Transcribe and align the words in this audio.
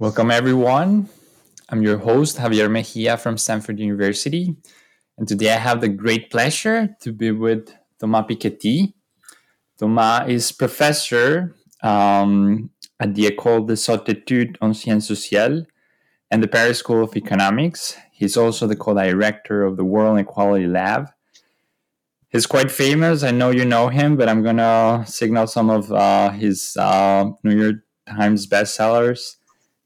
Welcome, 0.00 0.30
everyone. 0.30 1.08
I'm 1.68 1.82
your 1.82 1.98
host, 1.98 2.36
Javier 2.36 2.70
Mejia 2.70 3.16
from 3.16 3.36
Stanford 3.36 3.80
University. 3.80 4.54
And 5.18 5.26
today 5.26 5.52
I 5.52 5.56
have 5.56 5.80
the 5.80 5.88
great 5.88 6.30
pleasure 6.30 6.96
to 7.00 7.12
be 7.12 7.32
with 7.32 7.74
Thomas 7.98 8.26
Piketty. 8.26 8.92
Thomas 9.76 10.28
is 10.28 10.52
professor 10.52 11.56
um, 11.82 12.70
at 13.00 13.16
the 13.16 13.26
École 13.26 13.66
des 13.66 13.90
Hautes 13.90 14.56
en 14.62 14.72
Sciences 14.72 15.08
Sociales 15.08 15.66
and 16.30 16.44
the 16.44 16.48
Paris 16.48 16.78
School 16.78 17.02
of 17.02 17.16
Economics. 17.16 17.96
He's 18.12 18.36
also 18.36 18.68
the 18.68 18.76
co 18.76 18.94
director 18.94 19.64
of 19.64 19.76
the 19.76 19.84
World 19.84 20.20
Equality 20.20 20.68
Lab. 20.68 21.08
He's 22.28 22.46
quite 22.46 22.70
famous. 22.70 23.24
I 23.24 23.32
know 23.32 23.50
you 23.50 23.64
know 23.64 23.88
him, 23.88 24.16
but 24.16 24.28
I'm 24.28 24.44
going 24.44 24.58
to 24.58 25.02
signal 25.08 25.48
some 25.48 25.70
of 25.70 25.90
uh, 25.90 26.30
his 26.30 26.76
uh, 26.76 27.30
New 27.42 27.60
York 27.60 27.76
Times 28.06 28.46
bestsellers. 28.46 29.37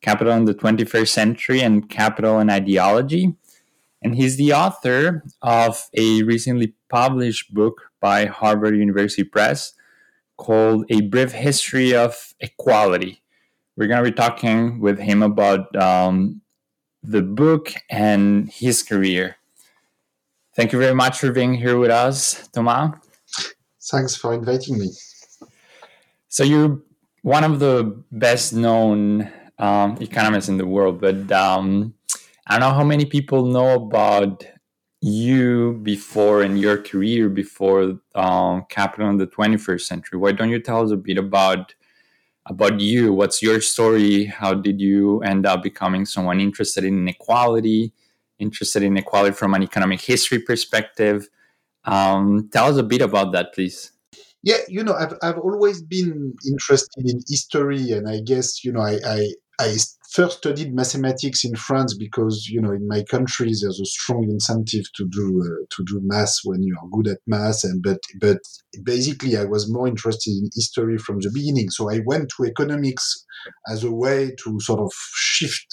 Capital 0.02 0.34
in 0.34 0.44
the 0.44 0.54
21st 0.54 1.08
Century 1.08 1.60
and 1.60 1.88
Capital 1.88 2.38
and 2.38 2.50
Ideology. 2.50 3.34
And 4.02 4.16
he's 4.16 4.36
the 4.36 4.52
author 4.52 5.22
of 5.40 5.88
a 5.94 6.24
recently 6.24 6.74
published 6.88 7.54
book 7.54 7.82
by 8.00 8.26
Harvard 8.26 8.76
University 8.76 9.22
Press 9.22 9.74
called 10.36 10.84
A 10.90 11.02
Brief 11.02 11.30
History 11.30 11.94
of 11.94 12.34
Equality. 12.40 13.22
We're 13.76 13.86
going 13.86 14.04
to 14.04 14.10
be 14.10 14.14
talking 14.14 14.80
with 14.80 14.98
him 14.98 15.22
about 15.22 15.74
um, 15.76 16.42
the 17.02 17.22
book 17.22 17.72
and 17.88 18.50
his 18.50 18.82
career. 18.82 19.36
Thank 20.54 20.72
you 20.72 20.78
very 20.78 20.94
much 20.94 21.20
for 21.20 21.30
being 21.30 21.54
here 21.54 21.78
with 21.78 21.90
us, 21.90 22.48
Thomas. 22.48 22.98
Thanks 23.90 24.16
for 24.16 24.34
inviting 24.34 24.78
me. 24.78 24.90
So, 26.28 26.44
you're 26.44 26.80
one 27.22 27.44
of 27.44 27.58
the 27.58 28.02
best 28.10 28.52
known 28.52 29.30
um, 29.62 29.96
economists 30.00 30.48
in 30.48 30.58
the 30.58 30.66
world, 30.66 31.00
but 31.00 31.30
um, 31.30 31.94
I 32.48 32.58
don't 32.58 32.68
know 32.68 32.74
how 32.74 32.84
many 32.84 33.04
people 33.04 33.46
know 33.46 33.74
about 33.74 34.44
you 35.00 35.80
before 35.82 36.42
in 36.42 36.56
your 36.56 36.82
career 36.82 37.28
before 37.28 38.00
um, 38.16 38.66
Capital 38.68 39.08
in 39.08 39.18
the 39.18 39.26
21st 39.28 39.82
century. 39.82 40.18
Why 40.18 40.32
don't 40.32 40.50
you 40.50 40.60
tell 40.60 40.82
us 40.82 40.90
a 40.90 40.96
bit 40.96 41.16
about 41.16 41.74
about 42.46 42.80
you? 42.80 43.12
What's 43.12 43.40
your 43.40 43.60
story? 43.60 44.24
How 44.24 44.52
did 44.52 44.80
you 44.80 45.20
end 45.22 45.46
up 45.46 45.62
becoming 45.62 46.06
someone 46.06 46.40
interested 46.40 46.82
in 46.82 46.98
inequality, 46.98 47.92
interested 48.40 48.82
in 48.82 48.96
equality 48.96 49.34
from 49.36 49.54
an 49.54 49.62
economic 49.62 50.00
history 50.00 50.40
perspective? 50.40 51.28
Um, 51.84 52.48
tell 52.52 52.66
us 52.66 52.78
a 52.78 52.82
bit 52.82 53.00
about 53.00 53.30
that, 53.32 53.54
please. 53.54 53.92
Yeah, 54.42 54.58
you 54.66 54.82
know, 54.82 54.94
I've, 54.94 55.14
I've 55.22 55.38
always 55.38 55.82
been 55.82 56.34
interested 56.44 57.08
in 57.08 57.20
history, 57.28 57.92
and 57.92 58.08
I 58.08 58.20
guess, 58.20 58.64
you 58.64 58.72
know, 58.72 58.80
I, 58.80 58.98
I, 59.06 59.28
I 59.60 59.76
first 60.12 60.38
studied 60.38 60.74
mathematics 60.74 61.44
in 61.44 61.56
France 61.56 61.94
because 61.94 62.46
you 62.48 62.60
know 62.60 62.72
in 62.72 62.86
my 62.86 63.02
country 63.02 63.46
there's 63.48 63.80
a 63.80 63.86
strong 63.86 64.24
incentive 64.24 64.84
to 64.94 65.08
do 65.08 65.42
uh, 65.42 65.64
to 65.70 65.84
do 65.84 66.00
math 66.02 66.34
when 66.44 66.62
you 66.62 66.76
are 66.80 66.88
good 66.90 67.08
at 67.08 67.18
math. 67.26 67.64
And 67.64 67.82
but 67.82 67.98
but 68.20 68.38
basically 68.82 69.36
I 69.36 69.44
was 69.44 69.70
more 69.70 69.88
interested 69.88 70.30
in 70.30 70.50
history 70.54 70.98
from 70.98 71.20
the 71.20 71.30
beginning. 71.32 71.70
So 71.70 71.90
I 71.90 72.00
went 72.04 72.30
to 72.36 72.44
economics 72.44 73.24
as 73.68 73.84
a 73.84 73.90
way 73.90 74.32
to 74.44 74.60
sort 74.60 74.80
of 74.80 74.92
shift 75.14 75.66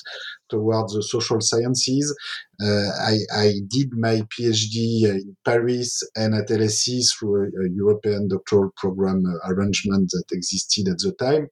towards 0.49 0.93
the 0.93 1.03
social 1.03 1.39
sciences. 1.39 2.15
Uh, 2.61 2.89
I, 3.01 3.17
I 3.33 3.53
did 3.69 3.93
my 3.93 4.23
PhD 4.33 5.03
in 5.03 5.37
Paris 5.45 6.01
and 6.15 6.33
at 6.33 6.47
LSE 6.47 7.03
through 7.13 7.43
a, 7.43 7.45
a 7.45 7.69
European 7.71 8.27
doctoral 8.27 8.71
program 8.75 9.23
arrangement 9.45 10.09
that 10.09 10.23
existed 10.31 10.87
at 10.87 10.97
the 10.97 11.13
time 11.19 11.47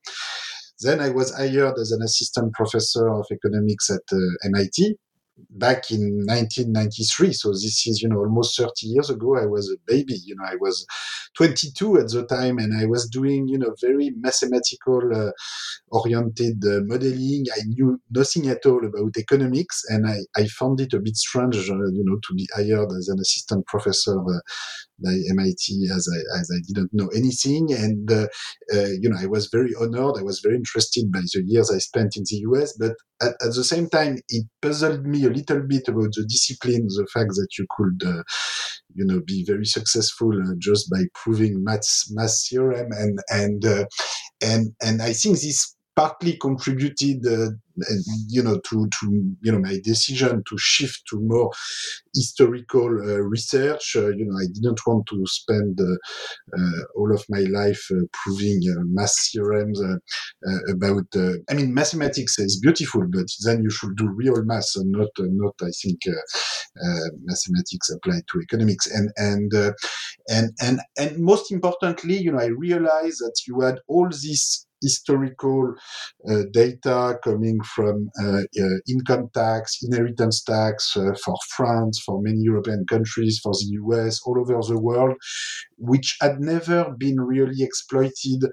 then 0.81 0.99
I 0.99 1.09
was 1.09 1.35
hired 1.35 1.77
as 1.79 1.91
an 1.91 2.01
assistant 2.01 2.53
professor 2.53 3.09
of 3.09 3.25
economics 3.31 3.89
at 3.89 4.01
uh, 4.11 4.17
MIT 4.45 4.95
back 5.51 5.91
in 5.91 6.25
1993. 6.25 7.33
So 7.33 7.49
this 7.51 7.85
is, 7.87 8.01
you 8.01 8.09
know, 8.09 8.19
almost 8.19 8.57
30 8.57 8.71
years 8.87 9.09
ago. 9.09 9.37
I 9.37 9.45
was 9.45 9.69
a 9.69 9.77
baby, 9.85 10.15
you 10.23 10.35
know, 10.35 10.45
I 10.45 10.55
was 10.59 10.85
22 11.35 11.97
at 11.99 12.09
the 12.09 12.25
time 12.25 12.57
and 12.57 12.77
I 12.79 12.85
was 12.85 13.07
doing, 13.09 13.47
you 13.47 13.57
know, 13.57 13.75
very 13.81 14.11
mathematical 14.19 15.01
uh, 15.13 15.31
oriented 15.89 16.63
uh, 16.65 16.81
modeling. 16.85 17.45
I 17.55 17.61
knew 17.65 17.99
nothing 18.11 18.47
at 18.47 18.65
all 18.65 18.83
about 18.85 19.17
economics 19.17 19.83
and 19.89 20.07
I, 20.07 20.17
I 20.35 20.47
found 20.47 20.79
it 20.81 20.93
a 20.93 20.99
bit 20.99 21.15
strange, 21.15 21.57
uh, 21.57 21.73
you 21.91 22.03
know, 22.05 22.17
to 22.27 22.33
be 22.33 22.47
hired 22.55 22.91
as 22.97 23.07
an 23.09 23.19
assistant 23.19 23.65
professor 23.67 24.19
uh, 24.19 24.39
by 25.03 25.13
MIT 25.29 25.89
as 25.93 26.07
I, 26.11 26.39
as 26.39 26.51
I 26.53 26.59
didn't 26.67 26.91
know 26.93 27.07
anything. 27.15 27.73
And, 27.73 28.11
uh, 28.11 28.27
uh, 28.73 28.89
you 28.99 29.09
know, 29.09 29.17
I 29.19 29.27
was 29.27 29.47
very 29.51 29.73
honored. 29.79 30.17
I 30.19 30.23
was 30.23 30.39
very 30.43 30.55
interested 30.55 31.11
by 31.11 31.21
the 31.21 31.43
years 31.45 31.71
I 31.71 31.77
spent 31.77 32.15
in 32.15 32.23
the 32.29 32.37
US, 32.49 32.73
but 32.77 32.93
at, 33.21 33.33
at 33.41 33.53
the 33.53 33.63
same 33.63 33.89
time, 33.89 34.17
it 34.29 34.45
puzzled 34.61 35.05
me 35.05 35.25
a 35.25 35.29
little 35.29 35.61
bit 35.61 35.87
about 35.87 36.11
the 36.13 36.25
discipline, 36.27 36.87
the 36.87 37.07
fact 37.13 37.29
that 37.29 37.47
you 37.57 37.65
could, 37.77 38.07
uh, 38.07 38.23
you 38.93 39.05
know, 39.05 39.21
be 39.25 39.43
very 39.45 39.65
successful 39.65 40.31
uh, 40.33 40.53
just 40.59 40.89
by 40.89 41.03
proving 41.13 41.63
maths, 41.63 42.11
math 42.13 42.33
theorem. 42.49 42.89
And, 42.91 43.19
and, 43.29 43.65
uh, 43.65 43.85
and, 44.41 44.73
and 44.81 45.01
I 45.01 45.13
think 45.13 45.39
this 45.39 45.75
partly 45.95 46.37
contributed, 46.37 47.25
uh, 47.25 47.49
you 48.27 48.43
know, 48.43 48.59
to, 48.69 48.87
to, 48.99 49.35
you 49.41 49.51
know, 49.51 49.59
my 49.59 49.79
decision 49.83 50.43
to 50.47 50.57
shift 50.57 51.01
to 51.09 51.19
more 51.19 51.51
historical 52.15 52.85
uh, 52.85 53.21
research. 53.21 53.95
Uh, 53.95 54.09
you 54.09 54.25
know, 54.25 54.35
I 54.37 54.47
didn't 54.53 54.79
want 54.85 55.05
to 55.07 55.23
spend 55.25 55.79
uh, 55.79 56.57
uh, 56.57 56.83
all 56.95 57.13
of 57.13 57.23
my 57.29 57.41
life 57.41 57.85
uh, 57.91 58.05
proving 58.23 58.59
mass 58.93 59.29
theorems 59.31 59.81
about, 60.69 61.05
I 61.49 61.53
mean, 61.53 61.73
mathematics 61.73 62.39
is 62.39 62.59
beautiful, 62.59 63.05
but 63.09 63.27
then 63.45 63.63
you 63.63 63.69
should 63.69 63.95
do 63.95 64.07
real 64.09 64.43
math 64.43 64.75
and 64.75 64.91
not, 64.91 65.09
not, 65.17 65.55
I 65.61 65.71
think, 65.81 65.99
mathematics 67.23 67.89
applied 67.89 68.23
to 68.31 68.41
economics. 68.41 68.87
And, 68.87 69.09
and, 69.17 69.51
and, 70.29 70.51
and, 70.61 70.79
and 70.97 71.17
most 71.19 71.51
importantly, 71.51 72.17
you 72.17 72.31
know, 72.31 72.39
I 72.39 72.47
realized 72.47 73.19
that 73.19 73.35
you 73.47 73.61
had 73.61 73.79
all 73.87 74.09
these 74.09 74.66
historical 74.81 75.73
uh, 76.29 76.43
data 76.51 77.17
coming 77.23 77.59
from 77.75 78.09
uh, 78.21 78.41
uh, 78.41 78.77
income 78.89 79.29
tax, 79.33 79.79
inheritance 79.83 80.43
tax 80.43 80.95
uh, 80.95 81.13
for 81.23 81.35
France, 81.55 82.01
for 82.05 82.21
many 82.21 82.39
European 82.41 82.85
countries, 82.87 83.39
for 83.41 83.53
the 83.53 83.79
US, 83.83 84.19
all 84.25 84.39
over 84.39 84.59
the 84.67 84.79
world, 84.79 85.15
which 85.77 86.17
had 86.21 86.39
never 86.39 86.93
been 86.97 87.19
really 87.19 87.63
exploited 87.63 88.43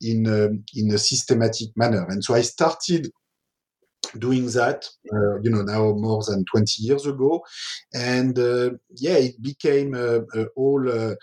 in 0.00 0.26
a, 0.26 0.48
in 0.78 0.92
a 0.92 0.98
systematic 0.98 1.68
manner. 1.76 2.06
And 2.08 2.22
so 2.22 2.34
I 2.34 2.42
started 2.42 3.10
doing 4.18 4.46
that, 4.50 4.88
uh, 5.12 5.40
you 5.42 5.50
know, 5.50 5.62
now 5.62 5.92
more 5.92 6.22
than 6.26 6.44
20 6.50 6.66
years 6.78 7.06
ago. 7.06 7.42
And 7.94 8.38
uh, 8.38 8.70
yeah, 8.96 9.16
it 9.16 9.40
became 9.42 9.94
a, 9.94 10.18
a 10.18 10.46
whole, 10.56 10.88
uh, 10.88 11.14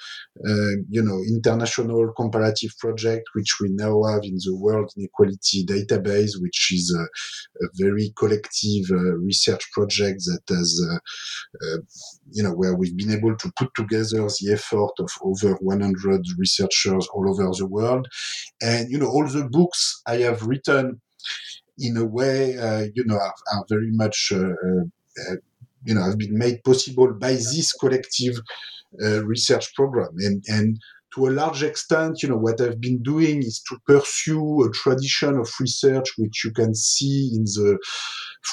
uh, 0.48 0.74
you 0.90 1.02
know, 1.02 1.20
international 1.28 2.14
comparative 2.14 2.72
project, 2.80 3.30
which 3.34 3.56
we 3.62 3.70
now 3.70 4.04
have 4.04 4.24
in 4.24 4.36
the 4.36 4.56
World 4.56 4.92
Inequality 4.98 5.66
Database, 5.66 6.32
which 6.40 6.72
is 6.74 6.96
a, 6.98 7.04
a 7.66 7.70
very 7.76 8.14
collective 8.18 8.86
uh, 8.92 9.16
research 9.18 9.64
project 9.72 10.24
that 10.26 10.56
has, 10.56 10.82
uh, 10.92 11.78
you 12.32 12.44
know, 12.44 12.52
where 12.52 12.76
we've 12.76 12.98
been 12.98 13.12
able 13.12 13.36
to 13.38 13.52
put 13.58 13.70
together 13.76 14.28
the 14.28 14.52
effort 14.54 14.92
of 15.00 15.10
over 15.22 15.56
100 15.62 16.22
researchers 16.38 17.08
all 17.14 17.30
over 17.30 17.52
the 17.58 17.68
world. 17.68 18.08
And, 18.62 18.90
you 18.90 18.98
know, 18.98 19.08
all 19.08 19.28
the 19.28 19.48
books 19.50 20.02
I 20.08 20.18
have 20.18 20.44
written 20.44 21.02
in 21.78 21.98
a 21.98 22.06
way, 22.06 22.58
uh, 22.58 22.86
you 22.94 23.04
know, 23.06 23.16
are, 23.16 23.34
are 23.54 23.66
very 23.70 23.92
much, 23.92 24.32
uh, 24.34 24.38
uh, 24.40 25.36
you 25.86 25.94
know, 25.96 26.04
have 26.04 26.18
been 26.18 26.38
made 26.38 26.64
possible 26.64 27.14
by 27.14 27.34
this 27.34 27.74
collective 27.74 28.36
research 29.24 29.74
program. 29.74 30.12
And, 30.20 30.44
and 30.48 30.80
to 31.16 31.28
a 31.28 31.32
large 31.32 31.64
extent, 31.64 32.24
you 32.24 32.30
know, 32.30 32.38
what 32.38 32.60
I've 32.62 32.82
been 32.82 33.02
doing 33.04 33.40
is 33.40 33.62
to 33.70 33.78
pursue 33.86 34.64
a 34.64 34.72
tradition 34.72 35.38
of 35.38 35.50
research 35.60 36.08
which 36.18 36.44
you 36.44 36.52
can 36.52 36.74
see 36.74 37.32
in 37.36 37.44
the 37.44 37.78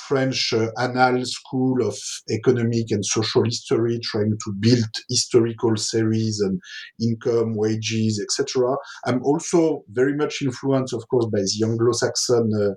French 0.09 0.53
uh, 0.53 0.69
Annales 0.79 1.31
School 1.33 1.87
of 1.87 1.97
Economic 2.31 2.91
and 2.91 3.05
Social 3.05 3.45
History, 3.45 3.99
trying 4.03 4.37
to 4.45 4.53
build 4.61 4.91
historical 5.09 5.77
series 5.77 6.41
and 6.41 6.61
income, 7.01 7.55
wages, 7.57 8.21
etc. 8.23 8.77
I'm 9.07 9.23
also 9.25 9.83
very 9.91 10.15
much 10.15 10.43
influenced, 10.43 10.95
of 10.95 11.03
course, 11.11 11.27
by 11.33 11.41
the 11.41 11.67
Anglo-Saxon 11.67 12.51
uh, 12.55 12.75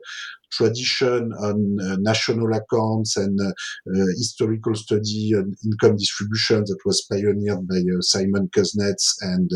tradition 0.58 1.32
on 1.34 1.78
uh, 1.82 1.98
national 2.00 2.54
accounts 2.54 3.18
and 3.18 3.40
uh, 3.40 3.50
uh, 3.50 4.06
historical 4.18 4.76
study 4.76 5.34
on 5.36 5.54
income 5.66 5.98
distribution 5.98 6.62
that 6.66 6.80
was 6.86 7.06
pioneered 7.12 7.68
by 7.68 7.80
Simon 8.02 8.50
Kuznets 8.56 9.16
and 9.22 9.50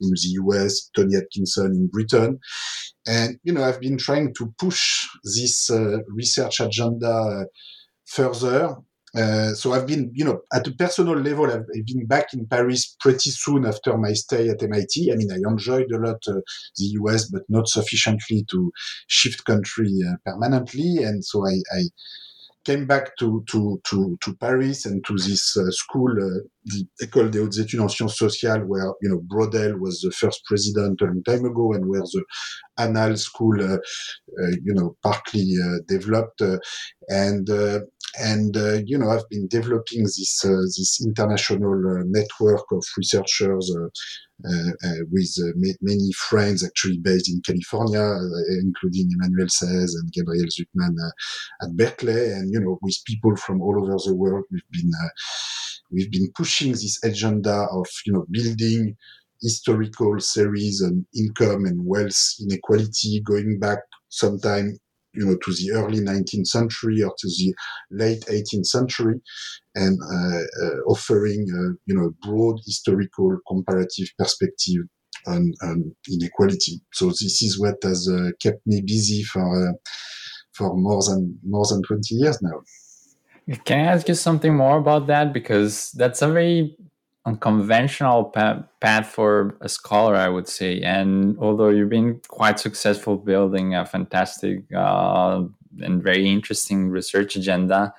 in 0.00 0.10
the 0.10 0.38
US, 0.42 0.90
Tony 0.94 1.16
Atkinson 1.16 1.72
in 1.72 1.86
Britain. 1.88 2.38
And, 3.06 3.38
you 3.42 3.52
know, 3.52 3.64
I've 3.64 3.80
been 3.80 3.98
trying 3.98 4.34
to 4.34 4.52
push 4.58 5.06
this 5.24 5.70
research 6.08 6.60
agenda 6.60 7.46
further. 8.06 8.76
Uh, 9.14 9.54
so 9.54 9.72
I've 9.72 9.86
been, 9.86 10.10
you 10.12 10.24
know, 10.24 10.40
at 10.52 10.66
a 10.66 10.72
personal 10.72 11.16
level, 11.16 11.46
I've, 11.46 11.66
been 11.86 12.06
back 12.06 12.34
in 12.34 12.46
Paris 12.46 12.96
pretty 12.98 13.30
soon 13.30 13.64
after 13.64 13.96
my 13.96 14.12
stay 14.12 14.48
at 14.48 14.62
MIT. 14.62 15.12
I 15.12 15.16
mean, 15.16 15.30
I 15.30 15.36
enjoyed 15.48 15.90
a 15.92 15.98
lot 15.98 16.16
uh, 16.26 16.40
the 16.76 16.84
US, 17.00 17.30
but 17.30 17.42
not 17.48 17.68
sufficiently 17.68 18.44
to 18.50 18.72
shift 19.06 19.44
country 19.44 19.92
uh, 20.08 20.16
permanently. 20.24 20.98
And 21.04 21.24
so 21.24 21.46
I, 21.46 21.54
I 21.76 21.82
came 22.64 22.86
back 22.86 23.16
to, 23.18 23.44
to, 23.50 23.80
to, 23.84 24.16
to 24.20 24.34
Paris 24.36 24.86
and 24.86 25.04
to 25.06 25.14
this 25.14 25.56
uh, 25.56 25.70
school, 25.70 26.10
uh, 26.10 26.40
the 26.64 26.86
École 27.02 27.30
des 27.30 27.38
Hautes 27.38 27.58
Études 27.58 27.82
en 27.82 27.88
Sciences 27.88 28.16
Sociales, 28.16 28.64
where, 28.66 28.94
you 29.00 29.10
know, 29.10 29.20
Braudel 29.28 29.78
was 29.78 30.00
the 30.00 30.10
first 30.10 30.40
president 30.46 31.00
a 31.02 31.04
long 31.04 31.22
time 31.22 31.44
ago 31.44 31.74
and 31.74 31.86
where 31.86 32.00
the 32.00 32.24
Annales 32.78 33.18
School, 33.18 33.60
you 33.60 34.74
know, 34.74 34.96
partly 35.02 35.54
developed. 35.86 36.42
And, 37.10 37.48
and, 38.18 38.56
uh, 38.56 38.80
you 38.84 38.98
know, 38.98 39.10
I've 39.10 39.28
been 39.28 39.48
developing 39.48 40.02
this, 40.04 40.42
uh, 40.44 40.62
this 40.76 41.00
international 41.04 41.72
uh, 41.72 42.02
network 42.06 42.64
of 42.72 42.84
researchers 42.96 43.74
uh, 43.76 44.48
uh, 44.48 44.94
with 45.10 45.34
uh, 45.40 45.52
many 45.80 46.12
friends 46.12 46.64
actually 46.64 46.98
based 46.98 47.30
in 47.30 47.40
California, 47.46 48.18
including 48.62 49.08
Emmanuel 49.14 49.48
Saez 49.48 49.94
and 49.94 50.12
Gabriel 50.12 50.46
Zucman 50.46 50.94
at 51.62 51.76
Berkeley, 51.76 52.32
and 52.32 52.52
you 52.52 52.60
know 52.60 52.78
with 52.82 52.98
people 53.06 53.36
from 53.36 53.62
all 53.62 53.80
over 53.80 53.96
the 54.04 54.14
world, 54.14 54.44
we've 54.50 54.70
been 54.72 54.90
we've 55.92 56.10
been 56.10 56.30
pushing 56.36 56.72
this 56.72 56.98
agenda 57.04 57.66
of 57.70 57.86
you 58.06 58.12
know 58.12 58.26
building 58.30 58.96
historical 59.40 60.18
series 60.18 60.82
on 60.82 61.06
income 61.16 61.64
and 61.64 61.78
wealth 61.84 62.34
inequality 62.40 63.20
going 63.24 63.58
back 63.60 63.78
sometime 64.08 64.76
you 65.14 65.24
know, 65.24 65.36
to 65.44 65.52
the 65.52 65.72
early 65.72 66.00
19th 66.00 66.46
century 66.46 67.02
or 67.02 67.14
to 67.18 67.28
the 67.28 67.54
late 67.90 68.24
18th 68.26 68.66
century, 68.66 69.20
and 69.74 69.98
uh, 70.02 70.64
uh, 70.64 70.76
offering, 70.86 71.46
uh, 71.50 71.74
you 71.86 71.94
know, 71.94 72.06
a 72.06 72.26
broad 72.26 72.56
historical 72.64 73.38
comparative 73.48 74.08
perspective 74.18 74.82
on, 75.26 75.52
on, 75.62 75.94
inequality. 76.10 76.80
So 76.92 77.08
this 77.08 77.42
is 77.42 77.58
what 77.58 77.76
has 77.82 78.08
uh, 78.08 78.30
kept 78.42 78.66
me 78.66 78.82
busy 78.82 79.22
for 79.22 79.68
uh, 79.68 79.72
for 80.52 80.76
more 80.76 81.02
than 81.02 81.38
more 81.44 81.66
than 81.68 81.82
20 81.82 82.14
years 82.14 82.40
now. 82.42 82.60
Can 83.64 83.80
I 83.80 83.92
ask 83.92 84.08
you 84.08 84.14
something 84.14 84.56
more 84.56 84.78
about 84.78 85.06
that? 85.08 85.32
Because 85.32 85.92
that's 85.92 86.22
a 86.22 86.28
very 86.28 86.76
unconventional 87.26 88.24
path 88.80 89.06
for 89.06 89.56
a 89.60 89.68
scholar, 89.68 90.14
I 90.14 90.28
would 90.28 90.48
say. 90.48 90.80
And 90.82 91.38
although 91.38 91.70
you've 91.70 91.88
been 91.88 92.20
quite 92.28 92.58
successful 92.58 93.16
building 93.16 93.74
a 93.74 93.86
fantastic 93.86 94.64
uh, 94.74 95.44
and 95.80 96.02
very 96.02 96.28
interesting 96.28 96.90
research 96.90 97.34
agenda, 97.36 97.94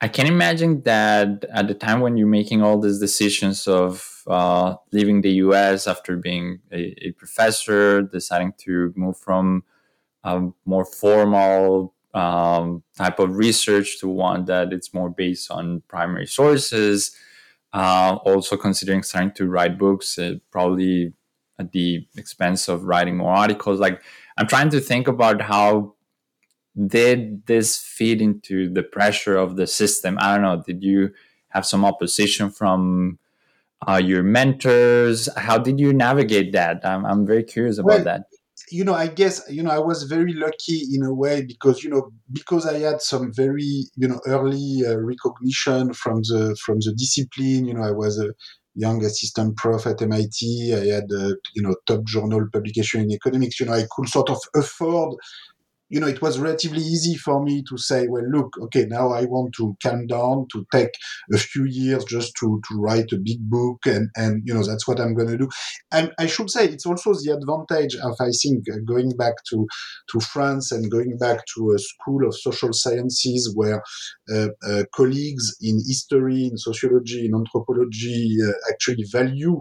I 0.00 0.08
can 0.08 0.26
imagine 0.26 0.82
that 0.82 1.44
at 1.52 1.68
the 1.68 1.74
time 1.74 2.00
when 2.00 2.16
you're 2.16 2.26
making 2.26 2.60
all 2.60 2.80
these 2.80 2.98
decisions 2.98 3.68
of 3.68 4.24
uh, 4.26 4.74
leaving 4.90 5.20
the 5.20 5.30
US 5.46 5.86
after 5.86 6.16
being 6.16 6.58
a, 6.72 6.94
a, 7.06 7.12
professor, 7.12 8.02
deciding 8.02 8.54
to 8.64 8.92
move 8.96 9.16
from 9.16 9.62
a 10.24 10.48
more 10.64 10.84
formal 10.84 11.94
um, 12.14 12.82
type 12.96 13.20
of 13.20 13.36
research 13.36 14.00
to 14.00 14.08
one 14.08 14.44
that 14.46 14.72
it's 14.72 14.92
more 14.92 15.08
based 15.08 15.52
on 15.52 15.82
primary 15.86 16.26
sources 16.26 17.16
uh, 17.72 18.18
also 18.24 18.56
considering 18.56 19.02
starting 19.02 19.32
to 19.32 19.48
write 19.48 19.78
books, 19.78 20.18
uh, 20.18 20.34
probably 20.50 21.12
at 21.58 21.72
the 21.72 22.06
expense 22.16 22.68
of 22.68 22.84
writing 22.84 23.16
more 23.16 23.32
articles. 23.32 23.80
Like 23.80 24.02
I'm 24.36 24.46
trying 24.46 24.70
to 24.70 24.80
think 24.80 25.08
about 25.08 25.42
how 25.42 25.94
did 26.86 27.46
this 27.46 27.78
feed 27.78 28.22
into 28.22 28.72
the 28.72 28.82
pressure 28.82 29.36
of 29.36 29.56
the 29.56 29.66
system? 29.66 30.16
I 30.20 30.34
don't 30.34 30.42
know. 30.42 30.62
Did 30.64 30.82
you 30.82 31.12
have 31.48 31.66
some 31.66 31.84
opposition 31.84 32.50
from 32.50 33.18
uh, 33.86 34.00
your 34.02 34.22
mentors? 34.22 35.28
How 35.36 35.58
did 35.58 35.78
you 35.78 35.92
navigate 35.92 36.52
that? 36.52 36.84
I'm, 36.84 37.04
I'm 37.04 37.26
very 37.26 37.44
curious 37.44 37.78
about 37.78 37.88
well, 37.88 38.04
that 38.04 38.31
you 38.70 38.84
know, 38.84 38.94
I 38.94 39.08
guess 39.08 39.42
you 39.48 39.62
know 39.62 39.70
I 39.70 39.78
was 39.78 40.04
very 40.04 40.32
lucky 40.32 40.82
in 40.92 41.02
a 41.02 41.12
way 41.12 41.44
because 41.44 41.82
you 41.82 41.90
know 41.90 42.10
because 42.32 42.66
I 42.66 42.78
had 42.78 43.00
some 43.00 43.32
very 43.32 43.84
you 43.96 44.08
know 44.08 44.20
early 44.26 44.82
uh, 44.86 44.96
recognition 44.98 45.92
from 45.94 46.22
the 46.22 46.56
from 46.64 46.78
the 46.80 46.94
discipline. 46.96 47.66
You 47.66 47.74
know, 47.74 47.82
I 47.82 47.92
was 47.92 48.18
a 48.18 48.32
young 48.74 49.04
assistant 49.04 49.56
prof 49.56 49.86
at 49.86 50.02
MIT. 50.02 50.74
I 50.74 50.94
had 50.94 51.10
a 51.10 51.36
you 51.54 51.62
know 51.62 51.74
top 51.86 52.04
journal 52.04 52.46
publication 52.52 53.02
in 53.02 53.10
economics. 53.10 53.60
You 53.60 53.66
know, 53.66 53.74
I 53.74 53.84
could 53.90 54.08
sort 54.08 54.30
of 54.30 54.38
afford 54.54 55.16
you 55.92 56.00
know, 56.00 56.06
it 56.06 56.22
was 56.22 56.38
relatively 56.38 56.80
easy 56.80 57.16
for 57.16 57.44
me 57.44 57.62
to 57.68 57.76
say, 57.76 58.08
well, 58.08 58.26
look, 58.26 58.56
okay, 58.62 58.86
now 58.86 59.10
I 59.12 59.26
want 59.26 59.54
to 59.58 59.76
calm 59.82 60.06
down, 60.06 60.46
to 60.52 60.64
take 60.72 60.88
a 61.30 61.36
few 61.36 61.64
years 61.64 62.02
just 62.06 62.32
to, 62.40 62.62
to 62.66 62.80
write 62.80 63.12
a 63.12 63.18
big 63.18 63.40
book. 63.50 63.80
And, 63.84 64.08
and, 64.16 64.42
you 64.46 64.54
know, 64.54 64.64
that's 64.64 64.88
what 64.88 64.98
I'm 64.98 65.14
going 65.14 65.28
to 65.28 65.36
do. 65.36 65.50
And 65.92 66.10
I 66.18 66.26
should 66.28 66.50
say 66.50 66.64
it's 66.64 66.86
also 66.86 67.12
the 67.12 67.36
advantage 67.38 67.94
of, 67.96 68.14
I 68.20 68.30
think, 68.42 68.64
uh, 68.72 68.78
going 68.86 69.10
back 69.18 69.34
to, 69.50 69.66
to 70.12 70.20
France 70.20 70.72
and 70.72 70.90
going 70.90 71.18
back 71.18 71.40
to 71.56 71.72
a 71.76 71.78
school 71.78 72.26
of 72.26 72.34
social 72.38 72.72
sciences 72.72 73.52
where 73.54 73.82
uh, 74.34 74.48
uh, 74.66 74.84
colleagues 74.94 75.54
in 75.60 75.76
history, 75.86 76.46
in 76.46 76.56
sociology, 76.56 77.26
in 77.26 77.34
anthropology 77.34 78.38
uh, 78.48 78.52
actually 78.72 79.04
value 79.12 79.60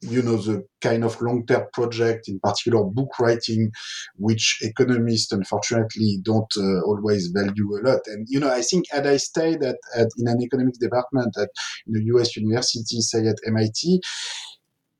you 0.00 0.22
know, 0.22 0.36
the 0.36 0.64
kind 0.80 1.04
of 1.04 1.20
long-term 1.20 1.66
project, 1.72 2.28
in 2.28 2.38
particular 2.40 2.84
book 2.84 3.10
writing, 3.18 3.70
which 4.16 4.58
economists 4.62 5.32
unfortunately 5.32 6.18
don't 6.22 6.52
uh, 6.56 6.80
always 6.82 7.28
value 7.28 7.76
a 7.76 7.80
lot. 7.88 8.00
And, 8.06 8.26
you 8.28 8.38
know, 8.38 8.50
I 8.50 8.62
think 8.62 8.86
had 8.90 9.06
I 9.06 9.16
stayed 9.16 9.62
at, 9.62 9.76
at 9.96 10.08
in 10.18 10.28
an 10.28 10.40
economics 10.40 10.78
department 10.78 11.36
at 11.36 11.50
the 11.86 12.02
US 12.14 12.36
university, 12.36 13.00
say 13.00 13.26
at 13.26 13.36
MIT, 13.46 14.00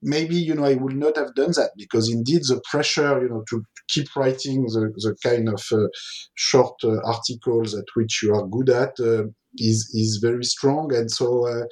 maybe 0.02 0.36
you 0.36 0.54
know 0.54 0.64
I 0.64 0.74
would 0.74 0.96
not 0.96 1.16
have 1.16 1.34
done 1.34 1.52
that 1.56 1.72
because 1.76 2.10
indeed 2.10 2.42
the 2.42 2.60
pressure 2.70 3.20
you 3.20 3.28
know 3.28 3.44
to 3.50 3.64
keep 3.88 4.14
writing 4.14 4.62
the, 4.64 4.92
the 4.96 5.16
kind 5.22 5.48
of 5.48 5.64
uh, 5.72 5.88
short 6.34 6.74
uh, 6.84 7.00
articles 7.04 7.74
at 7.74 7.84
which 7.94 8.22
you 8.22 8.34
are 8.34 8.46
good 8.46 8.70
at 8.70 8.98
uh, 9.00 9.24
is 9.60 9.90
is 9.94 10.20
very 10.22 10.44
strong. 10.44 10.94
And 10.94 11.10
so 11.10 11.46
uh, 11.46 11.64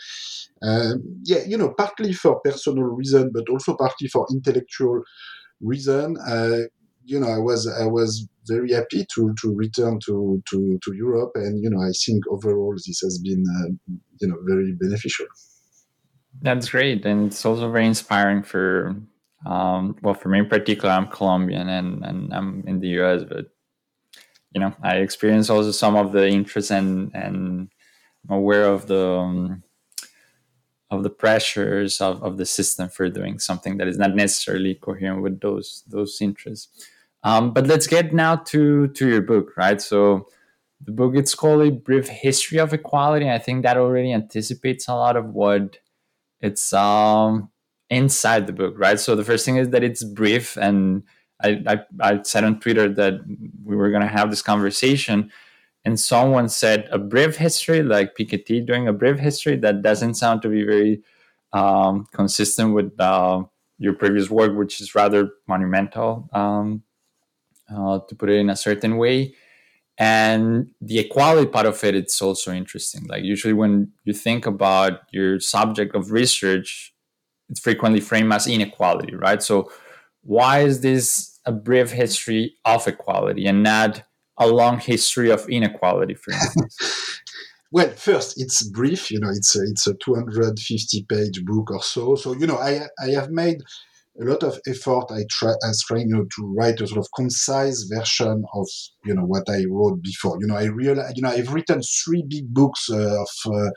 um, 0.66 1.02
yeah 1.24 1.42
you 1.46 1.56
know 1.56 1.74
partly 1.76 2.12
for 2.12 2.40
personal 2.40 2.84
reason 2.84 3.30
but 3.32 3.48
also 3.50 3.76
partly 3.76 4.08
for 4.08 4.26
intellectual 4.30 5.02
reason 5.60 6.16
uh, 6.26 6.62
you 7.04 7.20
know 7.20 7.28
I 7.28 7.38
was 7.38 7.66
I 7.68 7.86
was 7.86 8.28
very 8.46 8.72
happy 8.72 9.04
to 9.14 9.34
to 9.40 9.54
return 9.54 9.98
to 10.06 10.42
to 10.50 10.78
to 10.82 10.94
Europe. 10.94 11.32
And 11.34 11.62
you 11.62 11.70
know 11.70 11.80
I 11.80 11.92
think 12.04 12.24
overall 12.30 12.74
this 12.74 13.00
has 13.02 13.18
been 13.18 13.44
uh, 13.58 13.94
you 14.20 14.28
know 14.28 14.36
very 14.48 14.72
beneficial. 14.72 15.26
That's 16.42 16.68
great, 16.68 17.06
and 17.06 17.28
it's 17.28 17.44
also 17.46 17.70
very 17.70 17.86
inspiring 17.86 18.42
for 18.42 18.96
Um, 19.46 19.96
well, 20.02 20.14
for 20.14 20.28
me 20.28 20.40
in 20.40 20.48
particular, 20.48 20.90
I'm 20.92 21.06
Colombian 21.06 21.68
and, 21.68 22.04
and 22.04 22.32
I'm 22.34 22.64
in 22.66 22.80
the 22.80 22.88
US, 23.00 23.22
but 23.22 23.46
you 24.52 24.60
know, 24.60 24.74
I 24.82 24.96
experience 24.96 25.50
also 25.50 25.70
some 25.70 25.96
of 25.96 26.12
the 26.12 26.26
interest 26.28 26.70
and 26.70 27.10
and 27.14 27.68
aware 28.28 28.64
of 28.64 28.86
the 28.86 29.06
um, 29.08 29.62
of 30.90 31.02
the 31.02 31.10
pressures 31.10 32.00
of, 32.00 32.22
of 32.22 32.36
the 32.36 32.46
system 32.46 32.88
for 32.88 33.08
doing 33.08 33.38
something 33.38 33.76
that 33.78 33.88
is 33.88 33.98
not 33.98 34.14
necessarily 34.14 34.74
coherent 34.74 35.22
with 35.22 35.40
those 35.40 35.82
those 35.88 36.18
interests. 36.20 36.86
Um, 37.22 37.52
but 37.52 37.66
let's 37.66 37.86
get 37.86 38.14
now 38.14 38.36
to 38.36 38.88
to 38.88 39.08
your 39.08 39.22
book, 39.22 39.56
right? 39.56 39.80
So 39.80 40.28
the 40.84 40.92
book 40.92 41.14
it's 41.16 41.34
called 41.34 41.62
a 41.62 41.70
brief 41.70 42.08
history 42.08 42.58
of 42.58 42.72
equality. 42.72 43.30
I 43.30 43.38
think 43.38 43.62
that 43.62 43.76
already 43.76 44.12
anticipates 44.12 44.88
a 44.88 44.94
lot 44.94 45.16
of 45.16 45.26
what 45.34 45.78
it's 46.40 46.72
um 46.72 47.50
inside 47.90 48.46
the 48.46 48.52
book, 48.52 48.74
right? 48.76 48.98
So 49.00 49.14
the 49.16 49.24
first 49.24 49.44
thing 49.44 49.56
is 49.56 49.70
that 49.70 49.82
it's 49.82 50.04
brief, 50.04 50.56
and 50.56 51.02
I 51.42 51.62
I, 51.66 51.80
I 52.00 52.22
said 52.22 52.44
on 52.44 52.60
Twitter 52.60 52.88
that 52.94 53.14
we 53.64 53.76
were 53.76 53.90
going 53.90 54.02
to 54.02 54.08
have 54.08 54.30
this 54.30 54.42
conversation, 54.42 55.30
and 55.86 56.00
someone 56.00 56.48
said 56.48 56.88
a 56.90 56.98
brief 56.98 57.36
history, 57.36 57.80
like 57.80 58.16
Piketty 58.16 58.66
doing 58.66 58.88
a 58.88 58.92
brief 58.92 59.20
history, 59.20 59.54
that 59.58 59.82
doesn't 59.82 60.14
sound 60.14 60.42
to 60.42 60.48
be 60.48 60.64
very 60.64 61.00
um, 61.52 62.08
consistent 62.12 62.74
with 62.74 63.00
uh, 63.00 63.44
your 63.78 63.92
previous 63.92 64.28
work, 64.28 64.56
which 64.56 64.80
is 64.80 64.96
rather 64.96 65.30
monumental, 65.46 66.28
um, 66.32 66.82
uh, 67.72 68.00
to 68.08 68.16
put 68.16 68.28
it 68.28 68.34
in 68.34 68.50
a 68.50 68.56
certain 68.56 68.96
way. 68.96 69.32
And 69.96 70.72
the 70.80 70.98
equality 70.98 71.48
part 71.48 71.66
of 71.66 71.82
it, 71.84 71.94
it's 71.94 72.20
also 72.20 72.52
interesting. 72.52 73.06
Like 73.06 73.22
usually 73.22 73.54
when 73.54 73.92
you 74.02 74.12
think 74.12 74.44
about 74.44 75.02
your 75.12 75.38
subject 75.38 75.94
of 75.94 76.10
research, 76.10 76.92
it's 77.48 77.60
frequently 77.60 78.00
framed 78.00 78.32
as 78.32 78.48
inequality, 78.48 79.14
right? 79.14 79.40
So 79.40 79.70
why 80.22 80.62
is 80.62 80.80
this 80.80 81.38
a 81.46 81.52
brief 81.52 81.92
history 81.92 82.56
of 82.64 82.88
equality 82.88 83.46
and 83.46 83.62
not 83.62 84.02
a 84.38 84.46
long 84.46 84.78
history 84.78 85.30
of 85.30 85.48
inequality, 85.48 86.14
for 86.14 86.32
instance? 86.34 87.20
well, 87.70 87.90
first, 87.90 88.40
it's 88.40 88.68
brief. 88.68 89.10
You 89.10 89.20
know, 89.20 89.30
it's 89.30 89.56
a, 89.56 89.62
it's 89.62 89.86
a 89.86 89.94
250 89.94 91.06
page 91.08 91.44
book 91.44 91.70
or 91.70 91.82
so. 91.82 92.14
So, 92.16 92.34
you 92.34 92.46
know, 92.46 92.58
I, 92.58 92.86
I 93.00 93.10
have 93.10 93.30
made 93.30 93.58
a 94.20 94.24
lot 94.24 94.42
of 94.42 94.58
effort. 94.66 95.06
I 95.10 95.24
try, 95.30 95.50
I 95.50 95.70
trying 95.86 96.08
you 96.08 96.16
know, 96.16 96.26
to 96.36 96.54
write 96.56 96.80
a 96.80 96.86
sort 96.86 96.98
of 96.98 97.08
concise 97.14 97.88
version 97.92 98.44
of 98.54 98.68
you 99.06 99.14
know 99.14 99.24
what 99.24 99.48
I 99.48 99.64
wrote 99.70 100.02
before. 100.02 100.38
You 100.40 100.48
know, 100.48 100.56
I 100.56 100.64
realize 100.64 101.12
you 101.16 101.22
know 101.22 101.30
I've 101.30 101.52
written 101.52 101.80
three 101.82 102.24
big 102.28 102.52
books 102.52 102.88
uh, 102.90 103.22
of 103.22 103.28
uh, 103.46 103.70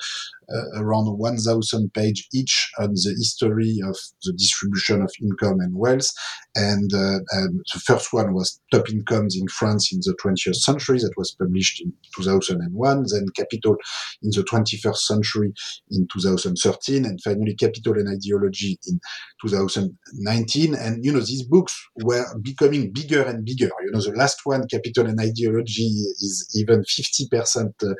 uh, 0.51 0.81
around 0.81 1.05
1,000 1.05 1.93
page 1.93 2.27
each 2.33 2.71
on 2.79 2.93
the 2.93 3.15
history 3.17 3.77
of 3.87 3.95
the 4.23 4.33
distribution 4.33 5.01
of 5.01 5.11
income 5.21 5.59
and 5.59 5.75
wealth. 5.75 6.07
And, 6.55 6.91
uh, 6.93 7.19
and 7.31 7.61
the 7.71 7.79
first 7.85 8.11
one 8.11 8.33
was 8.33 8.59
Top 8.71 8.89
Incomes 8.89 9.37
in 9.39 9.47
France 9.47 9.93
in 9.93 9.99
the 9.99 10.15
20th 10.23 10.55
Century, 10.55 10.97
that 10.99 11.13
was 11.17 11.35
published 11.37 11.81
in 11.81 11.93
2001. 12.15 13.05
Then 13.11 13.25
Capital 13.35 13.77
in 14.23 14.31
the 14.31 14.43
21st 14.43 14.97
Century 14.97 15.53
in 15.91 16.07
2013, 16.11 17.05
and 17.05 17.21
finally 17.23 17.53
Capital 17.53 17.93
and 17.93 18.09
Ideology 18.09 18.79
in 18.87 18.99
2019. 19.41 20.73
And 20.73 21.05
you 21.05 21.13
know 21.13 21.19
these 21.19 21.43
books 21.43 21.79
were 22.03 22.25
becoming 22.39 22.91
bigger 22.91 23.21
and 23.21 23.45
bigger. 23.45 23.69
You 23.85 23.91
know 23.91 24.01
the 24.01 24.13
last 24.15 24.39
one, 24.45 24.67
Capital 24.67 25.07
and 25.07 25.18
Ideology, 25.19 25.87
is 26.21 26.49
even 26.55 26.83
50% 26.83 27.67
uh, 27.83 27.93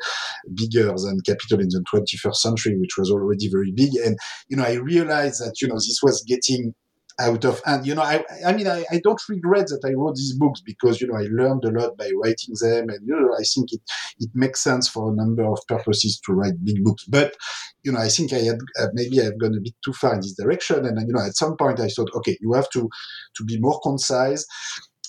bigger 0.54 0.86
than 0.86 1.20
Capital 1.26 1.60
in 1.60 1.68
the 1.68 1.84
21st 1.92 2.36
century, 2.36 2.78
which 2.78 2.96
was 2.98 3.10
already 3.10 3.48
very 3.50 3.72
big. 3.72 3.90
And, 4.04 4.18
you 4.48 4.56
know, 4.56 4.64
I 4.64 4.74
realized 4.74 5.40
that, 5.40 5.60
you 5.60 5.68
know, 5.68 5.74
this 5.74 6.00
was 6.02 6.24
getting 6.26 6.74
out 7.20 7.44
of 7.44 7.60
hand. 7.64 7.86
You 7.86 7.94
know, 7.94 8.02
I, 8.02 8.24
I 8.46 8.52
mean, 8.52 8.66
I, 8.66 8.84
I 8.90 9.00
don't 9.04 9.20
regret 9.28 9.66
that 9.68 9.86
I 9.86 9.92
wrote 9.92 10.16
these 10.16 10.36
books 10.36 10.62
because, 10.64 11.00
you 11.00 11.06
know, 11.06 11.16
I 11.16 11.26
learned 11.30 11.64
a 11.64 11.70
lot 11.70 11.96
by 11.96 12.10
writing 12.22 12.54
them. 12.60 12.88
And, 12.88 13.06
you 13.06 13.14
know, 13.14 13.34
I 13.38 13.42
think 13.42 13.72
it, 13.72 13.80
it 14.18 14.30
makes 14.34 14.62
sense 14.62 14.88
for 14.88 15.10
a 15.10 15.14
number 15.14 15.44
of 15.44 15.58
purposes 15.68 16.20
to 16.26 16.32
write 16.32 16.64
big 16.64 16.82
books. 16.82 17.04
But, 17.04 17.34
you 17.82 17.92
know, 17.92 18.00
I 18.00 18.08
think 18.08 18.32
I 18.32 18.38
had, 18.38 18.58
uh, 18.80 18.88
maybe 18.94 19.20
I've 19.20 19.38
gone 19.38 19.54
a 19.54 19.60
bit 19.60 19.74
too 19.84 19.92
far 19.92 20.14
in 20.14 20.20
this 20.20 20.34
direction. 20.34 20.86
And, 20.86 20.98
you 21.06 21.14
know, 21.14 21.24
at 21.24 21.36
some 21.36 21.56
point 21.56 21.80
I 21.80 21.88
thought, 21.88 22.10
okay, 22.14 22.36
you 22.40 22.54
have 22.54 22.70
to, 22.70 22.88
to 23.36 23.44
be 23.44 23.58
more 23.60 23.80
concise 23.82 24.46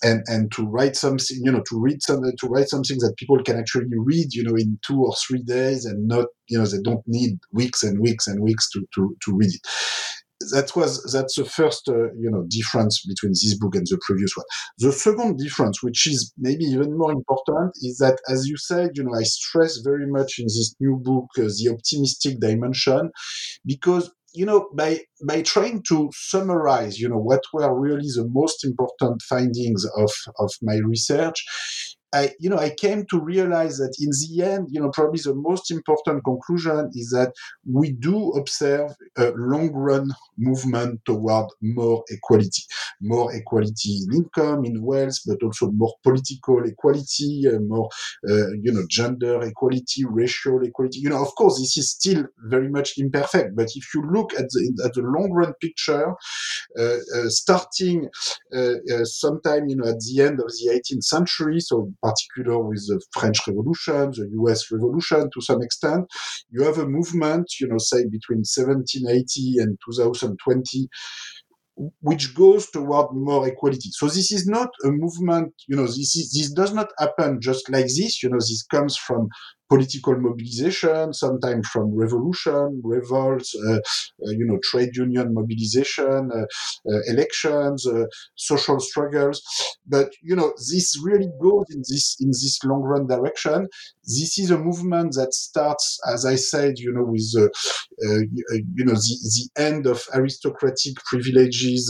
and 0.03 0.23
and 0.27 0.51
to 0.51 0.67
write 0.67 0.95
something 0.95 1.37
you 1.43 1.51
know 1.51 1.63
to 1.69 1.79
read 1.79 2.01
some 2.01 2.21
to 2.21 2.47
write 2.47 2.69
something 2.69 2.97
that 2.99 3.15
people 3.17 3.41
can 3.43 3.57
actually 3.57 3.85
read 3.97 4.33
you 4.33 4.43
know 4.43 4.55
in 4.55 4.79
two 4.85 4.99
or 5.01 5.13
three 5.27 5.41
days 5.43 5.85
and 5.85 6.07
not 6.07 6.27
you 6.47 6.57
know 6.57 6.65
they 6.65 6.81
don't 6.83 7.03
need 7.07 7.37
weeks 7.51 7.83
and 7.83 7.99
weeks 7.99 8.27
and 8.27 8.41
weeks 8.41 8.69
to 8.71 8.81
to, 8.93 9.15
to 9.23 9.35
read 9.35 9.49
it. 9.53 9.61
That 10.51 10.75
was 10.75 11.03
that's 11.13 11.35
the 11.35 11.45
first 11.45 11.87
uh, 11.87 12.11
you 12.13 12.31
know 12.31 12.45
difference 12.49 13.05
between 13.07 13.31
this 13.33 13.55
book 13.59 13.75
and 13.75 13.85
the 13.85 13.99
previous 14.01 14.35
one. 14.35 14.45
The 14.79 14.91
second 14.91 15.37
difference 15.37 15.83
which 15.83 16.07
is 16.07 16.33
maybe 16.37 16.65
even 16.65 16.97
more 16.97 17.11
important 17.11 17.73
is 17.83 17.97
that 17.99 18.19
as 18.27 18.47
you 18.47 18.57
said 18.57 18.89
you 18.95 19.03
know 19.03 19.13
i 19.13 19.21
stress 19.21 19.77
very 19.83 20.07
much 20.07 20.39
in 20.39 20.45
this 20.45 20.75
new 20.79 20.97
book 20.97 21.25
uh, 21.37 21.43
the 21.43 21.69
optimistic 21.71 22.39
dimension 22.39 23.11
because 23.65 24.11
you 24.33 24.45
know, 24.45 24.69
by 24.75 25.01
by 25.27 25.41
trying 25.41 25.83
to 25.89 26.09
summarize, 26.13 26.99
you 26.99 27.09
know, 27.09 27.17
what 27.17 27.41
were 27.53 27.79
really 27.79 28.07
the 28.15 28.27
most 28.31 28.63
important 28.63 29.21
findings 29.21 29.85
of 29.97 30.11
of 30.39 30.51
my 30.61 30.77
research, 30.77 31.43
I, 32.13 32.31
you 32.39 32.49
know, 32.49 32.57
I 32.57 32.71
came 32.71 33.05
to 33.09 33.19
realize 33.19 33.77
that 33.77 33.95
in 33.99 34.09
the 34.09 34.43
end, 34.43 34.67
you 34.69 34.81
know, 34.81 34.89
probably 34.89 35.21
the 35.23 35.33
most 35.33 35.71
important 35.71 36.23
conclusion 36.23 36.91
is 36.93 37.09
that 37.11 37.33
we 37.65 37.91
do 37.91 38.31
observe 38.31 38.91
a 39.17 39.31
long 39.35 39.71
run 39.71 40.11
movement 40.37 40.99
toward 41.05 41.47
more 41.61 42.03
equality, 42.09 42.63
more 43.01 43.33
equality 43.33 44.01
in 44.03 44.15
income, 44.15 44.65
in 44.65 44.83
wealth, 44.83 45.17
but 45.25 45.41
also 45.41 45.71
more 45.71 45.93
political 46.03 46.63
equality, 46.65 47.43
uh, 47.47 47.59
more, 47.59 47.89
uh, 48.29 48.51
you 48.61 48.71
know, 48.73 48.83
gender 48.89 49.41
equality, 49.43 50.03
racial 50.05 50.61
equality. 50.63 50.99
You 50.99 51.09
know, 51.09 51.21
of 51.21 51.33
course, 51.35 51.59
this 51.59 51.77
is 51.77 51.91
still 51.91 52.25
very 52.45 52.69
much 52.69 52.97
imperfect, 52.97 53.55
but 53.55 53.69
if 53.75 53.93
you 53.93 54.03
look 54.11 54.33
at 54.33 54.49
the, 54.49 54.81
at 54.85 54.93
the 54.93 55.01
long 55.01 55.31
run 55.31 55.53
picture, 55.61 56.13
uh, 56.77 56.97
uh 57.15 57.29
starting 57.29 58.09
uh, 58.53 58.73
uh, 58.93 59.05
sometime, 59.05 59.69
you 59.69 59.75
know, 59.77 59.87
at 59.87 59.99
the 59.99 60.21
end 60.21 60.39
of 60.39 60.47
the 60.47 60.69
18th 60.71 61.03
century, 61.03 61.59
so 61.59 61.91
particular 62.01 62.59
with 62.59 62.83
the 62.87 63.01
French 63.13 63.47
Revolution, 63.47 64.11
the 64.11 64.29
US 64.43 64.71
Revolution 64.71 65.29
to 65.33 65.41
some 65.41 65.61
extent. 65.61 66.05
You 66.49 66.63
have 66.63 66.77
a 66.77 66.87
movement, 66.87 67.47
you 67.59 67.67
know, 67.67 67.77
say 67.77 68.03
between 68.05 68.43
1780 68.43 69.55
and 69.59 69.77
2020 69.85 70.89
which 72.01 72.35
goes 72.35 72.69
toward 72.69 73.07
more 73.13 73.47
equality. 73.47 73.89
So 73.91 74.05
this 74.07 74.31
is 74.31 74.45
not 74.47 74.69
a 74.83 74.89
movement, 74.89 75.53
you 75.67 75.75
know, 75.75 75.87
this 75.87 76.15
is, 76.15 76.33
this 76.37 76.51
does 76.51 76.73
not 76.73 76.89
happen 76.99 77.39
just 77.41 77.69
like 77.69 77.85
this, 77.85 78.21
you 78.21 78.29
know, 78.29 78.37
this 78.37 78.63
comes 78.69 78.97
from 78.97 79.29
political 79.71 80.19
mobilization, 80.19 81.13
sometimes 81.13 81.65
from 81.69 81.95
revolution, 81.95 82.81
revolts, 82.83 83.55
uh, 83.55 83.75
uh, 83.75 84.31
you 84.39 84.45
know, 84.45 84.59
trade 84.61 84.93
union 84.95 85.33
mobilization, 85.33 86.29
uh, 86.39 86.45
uh 86.91 87.01
elections, 87.07 87.87
social 88.35 88.79
struggles. 88.79 89.41
But 89.87 90.09
you 90.21 90.35
know, 90.35 90.53
this 90.71 90.99
really 91.01 91.31
goes 91.41 91.65
in 91.73 91.81
this 91.89 92.17
in 92.19 92.29
this 92.29 92.59
long 92.65 92.81
run 92.81 93.07
direction. 93.07 93.67
This 94.03 94.37
is 94.37 94.51
a 94.51 94.57
movement 94.57 95.13
that 95.13 95.33
starts, 95.33 95.99
as 96.13 96.25
I 96.25 96.35
said, 96.35 96.73
you 96.77 96.91
know, 96.93 97.05
with 97.05 97.29
you 98.77 98.85
know 98.87 98.97
the, 99.05 99.17
the 99.35 99.61
end 99.61 99.85
of 99.87 100.03
aristocratic 100.13 100.95
privileges, 101.09 101.81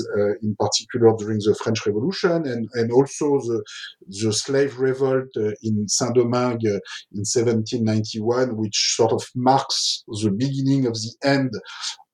in 0.43 0.55
particular 0.59 1.15
during 1.17 1.39
the 1.39 1.55
French 1.63 1.85
Revolution, 1.87 2.45
and 2.45 2.67
and 2.75 2.91
also 2.91 3.25
the 3.47 3.63
the 4.07 4.33
slave 4.33 4.77
revolt 4.77 5.33
in 5.63 5.87
Saint 5.87 6.15
Domingue 6.15 6.79
in 7.13 7.25
17 7.25 7.70
1791, 7.71 8.57
which 8.57 8.93
sort 8.95 9.11
of 9.11 9.23
marks 9.35 10.03
the 10.07 10.31
beginning 10.31 10.85
of 10.85 10.93
the 10.93 11.13
end 11.23 11.51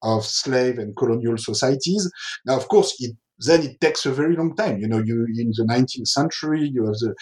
of 0.03 0.25
slave 0.25 0.77
and 0.77 0.95
colonial 0.95 1.37
societies. 1.37 2.09
Now, 2.45 2.57
of 2.57 2.67
course, 2.67 2.95
it 2.99 3.15
then 3.39 3.61
it 3.63 3.79
takes 3.81 4.05
a 4.05 4.11
very 4.11 4.35
long 4.35 4.55
time. 4.55 4.79
You 4.79 4.87
know, 4.87 5.01
you 5.03 5.25
in 5.37 5.51
the 5.55 5.65
19th 5.69 6.07
century, 6.07 6.69
you 6.73 6.85
have 6.85 6.95
the 6.95 7.15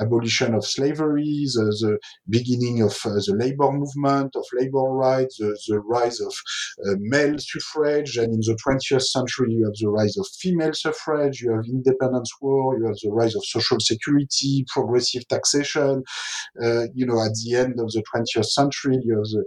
abolition 0.00 0.54
of 0.54 0.64
slavery, 0.64 1.44
the, 1.54 1.64
the 1.80 1.98
beginning 2.28 2.82
of 2.82 2.96
uh, 3.04 3.10
the 3.26 3.36
labor 3.38 3.70
movement, 3.70 4.34
of 4.34 4.44
labor 4.54 4.82
rights, 4.82 5.36
the, 5.38 5.58
the 5.68 5.80
rise 5.80 6.20
of 6.20 6.32
uh, 6.86 6.94
male 6.98 7.36
suffrage, 7.38 8.16
and 8.16 8.32
in 8.32 8.40
the 8.40 8.58
20th 8.66 9.02
century, 9.02 9.52
you 9.52 9.64
have 9.64 9.74
the 9.80 9.88
rise 9.88 10.16
of 10.16 10.26
female 10.40 10.72
suffrage, 10.72 11.40
you 11.40 11.52
have 11.52 11.64
independence 11.66 12.30
war, 12.40 12.78
you 12.78 12.86
have 12.86 12.96
the 13.02 13.10
rise 13.10 13.34
of 13.36 13.44
social 13.44 13.78
security, 13.80 14.64
progressive 14.68 15.26
taxation. 15.28 16.02
Uh, 16.62 16.86
you 16.94 17.06
know, 17.06 17.20
at 17.22 17.32
the 17.44 17.56
end 17.56 17.78
of 17.78 17.90
the 17.92 18.02
20th 18.14 18.46
century, 18.46 18.98
you 19.02 19.16
have 19.16 19.24
the, 19.24 19.44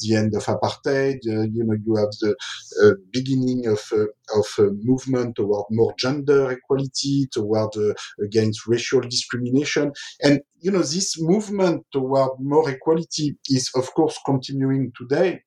the 0.00 0.16
end 0.16 0.34
of 0.34 0.44
apartheid. 0.44 1.18
Uh, 1.26 1.46
you 1.52 1.64
know, 1.64 1.76
you 1.84 1.96
have 1.96 2.10
the 2.20 2.34
uh, 2.82 2.94
beginning 3.12 3.66
of 3.66 3.80
uh, 3.92 4.04
of 4.34 4.46
movement 4.82 5.36
toward 5.36 5.50
toward 5.50 5.66
more 5.70 5.94
gender 5.98 6.50
equality, 6.50 7.26
toward 7.32 7.76
uh, 7.76 7.94
against 8.22 8.66
racial 8.66 9.00
discrimination. 9.00 9.92
And, 10.22 10.40
you 10.60 10.70
know, 10.70 10.80
this 10.82 11.20
movement 11.20 11.84
toward 11.92 12.32
more 12.38 12.70
equality 12.70 13.36
is, 13.48 13.70
of 13.74 13.92
course, 13.94 14.18
continuing 14.24 14.92
today. 14.96 15.42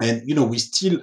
And 0.00 0.22
you 0.26 0.34
know 0.34 0.44
we 0.44 0.58
still 0.58 1.00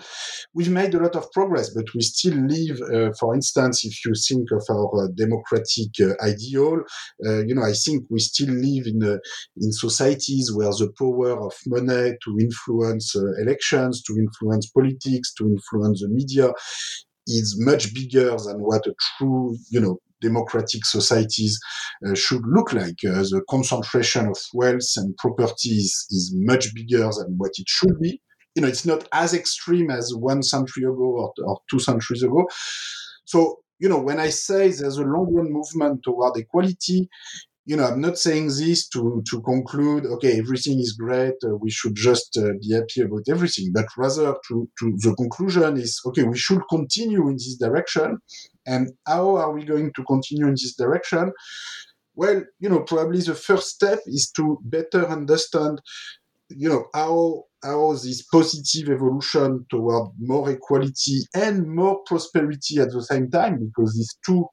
we've 0.54 0.70
made 0.70 0.94
a 0.94 1.00
lot 1.00 1.16
of 1.16 1.32
progress 1.32 1.74
but 1.74 1.86
we 1.96 2.02
still 2.02 2.36
live 2.36 2.80
uh, 2.94 3.12
for 3.20 3.34
instance 3.34 3.86
if 3.86 4.06
you 4.06 4.14
think 4.28 4.52
of 4.52 4.64
our 4.70 5.06
uh, 5.06 5.08
democratic 5.16 5.92
uh, 6.02 6.14
ideal 6.26 6.82
uh, 7.26 7.44
you 7.46 7.56
know 7.56 7.64
i 7.64 7.74
think 7.74 8.04
we 8.10 8.20
still 8.20 8.50
live 8.50 8.86
in 8.86 9.02
uh, 9.04 9.18
in 9.58 9.72
societies 9.72 10.52
where 10.54 10.72
the 10.72 10.92
power 10.98 11.40
of 11.46 11.54
money 11.68 12.12
to 12.24 12.38
influence 12.40 13.16
uh, 13.16 13.42
elections 13.42 14.04
to 14.04 14.14
influence 14.18 14.70
politics 14.72 15.34
to 15.34 15.46
influence 15.46 16.02
the 16.02 16.10
media 16.10 16.52
is 17.28 17.56
much 17.60 17.94
bigger 17.94 18.32
than 18.46 18.62
what 18.62 18.86
a 18.88 18.94
true 19.18 19.58
you 19.70 19.80
know 19.80 19.98
democratic 20.22 20.86
societies 20.86 21.60
uh, 22.08 22.14
should 22.14 22.46
look 22.46 22.74
like. 22.74 22.94
Uh, 23.04 23.24
the 23.24 23.42
concentration 23.50 24.28
of 24.28 24.38
wealth 24.54 24.94
and 24.98 25.18
properties 25.18 26.06
is 26.12 26.32
much 26.36 26.76
bigger 26.76 27.10
than 27.18 27.34
what 27.38 27.50
it 27.58 27.68
should 27.68 28.00
be 28.00 28.22
you 28.56 28.62
know, 28.62 28.68
it's 28.68 28.86
not 28.86 29.08
as 29.12 29.34
extreme 29.34 29.90
as 29.90 30.14
one 30.16 30.44
century 30.44 30.84
ago 30.84 31.04
or, 31.04 31.34
or 31.46 31.60
two 31.70 31.80
centuries 31.80 32.24
ago. 32.24 32.48
So, 33.26 33.60
you 33.80 33.90
know, 33.90 34.00
when 34.00 34.20
I 34.20 34.30
say 34.30 34.70
there's 34.70 34.98
a 34.98 35.04
long 35.04 35.34
run 35.34 35.52
movement 35.52 36.04
toward 36.04 36.38
equality, 36.38 37.10
you 37.66 37.76
know, 37.78 37.86
I'm 37.86 38.02
not 38.02 38.18
saying 38.18 38.48
this 38.48 38.90
to, 38.90 39.24
to 39.30 39.42
conclude, 39.42 40.06
okay, 40.06 40.38
everything 40.40 40.80
is 40.80 40.94
great, 40.94 41.36
uh, 41.46 41.56
we 41.56 41.70
should 41.70 41.96
just 41.96 42.38
uh, 42.38 42.54
be 42.60 42.74
happy 42.74 43.02
about 43.02 43.22
everything, 43.30 43.72
but 43.74 43.86
rather 43.98 44.36
to, 44.48 44.70
to 44.80 44.98
the 44.98 45.14
conclusion 45.16 45.78
is, 45.78 46.02
okay, 46.08 46.24
we 46.24 46.38
should 46.38 46.62
continue 46.70 47.28
in 47.30 47.36
this 47.36 47.58
direction. 47.58 48.18
And 48.66 48.92
how 49.06 49.36
are 49.36 49.52
we 49.52 49.64
going 49.64 49.92
to 49.96 50.04
continue 50.04 50.48
in 50.48 50.54
this 50.54 50.76
direction? 50.76 51.32
Well, 52.16 52.44
you 52.60 52.70
know, 52.70 52.82
probably 52.82 53.22
the 53.22 53.36
first 53.36 53.70
step 53.70 54.00
is 54.06 54.32
to 54.36 54.60
better 54.64 55.08
understand, 55.08 55.82
you 56.50 56.68
know, 56.68 56.86
how 56.94 57.46
how 57.64 57.94
this 57.94 58.24
positive 58.24 58.90
evolution 58.90 59.66
toward 59.70 60.12
more 60.20 60.50
equality 60.50 61.20
and 61.36 61.68
more 61.68 62.00
prosperity 62.06 62.80
at 62.80 62.92
the 62.92 63.04
same 63.04 63.30
time, 63.30 63.60
because 63.66 63.96
these 63.96 64.18
two 64.26 64.46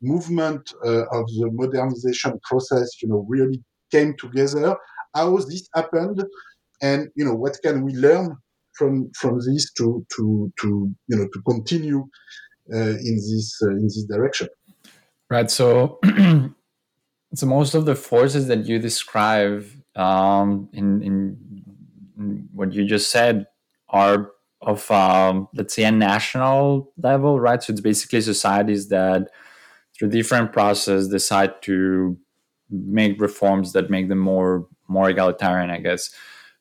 movement 0.00 0.72
uh, 0.84 1.04
of 1.10 1.26
the 1.26 1.50
modernization 1.52 2.38
process, 2.44 3.02
you 3.02 3.08
know, 3.08 3.24
really 3.28 3.62
came 3.90 4.14
together. 4.18 4.76
How 5.14 5.36
this 5.36 5.68
happened, 5.74 6.24
and 6.82 7.08
you 7.14 7.24
know, 7.24 7.34
what 7.34 7.56
can 7.62 7.82
we 7.84 7.92
learn 7.94 8.36
from 8.74 9.10
from 9.18 9.38
this 9.40 9.72
to 9.74 10.04
to 10.16 10.52
to 10.60 10.94
you 11.08 11.16
know 11.16 11.28
to 11.32 11.42
continue 11.48 12.06
uh, 12.72 12.96
in 13.08 13.16
this 13.16 13.58
uh, 13.62 13.70
in 13.70 13.84
this 13.84 14.04
direction? 14.04 14.48
Right. 15.30 15.50
So, 15.50 15.98
so 17.34 17.46
most 17.46 17.74
of 17.74 17.86
the 17.86 17.94
forces 17.94 18.48
that 18.48 18.66
you 18.66 18.78
describe 18.78 19.66
um, 19.96 20.68
in 20.72 21.02
in 21.02 21.63
what 22.52 22.72
you 22.72 22.84
just 22.84 23.10
said 23.10 23.46
are 23.88 24.30
of 24.62 24.90
um, 24.90 25.48
let's 25.54 25.74
say 25.74 25.84
a 25.84 25.92
national 25.92 26.92
level 26.96 27.38
right? 27.40 27.62
So 27.62 27.72
it's 27.72 27.80
basically 27.80 28.20
societies 28.20 28.88
that 28.88 29.28
through 29.96 30.10
different 30.10 30.52
process 30.52 31.08
decide 31.08 31.62
to 31.62 32.16
make 32.70 33.20
reforms 33.20 33.72
that 33.72 33.90
make 33.90 34.08
them 34.08 34.18
more 34.18 34.66
more 34.88 35.08
egalitarian 35.10 35.70
i 35.70 35.78
guess. 35.78 36.10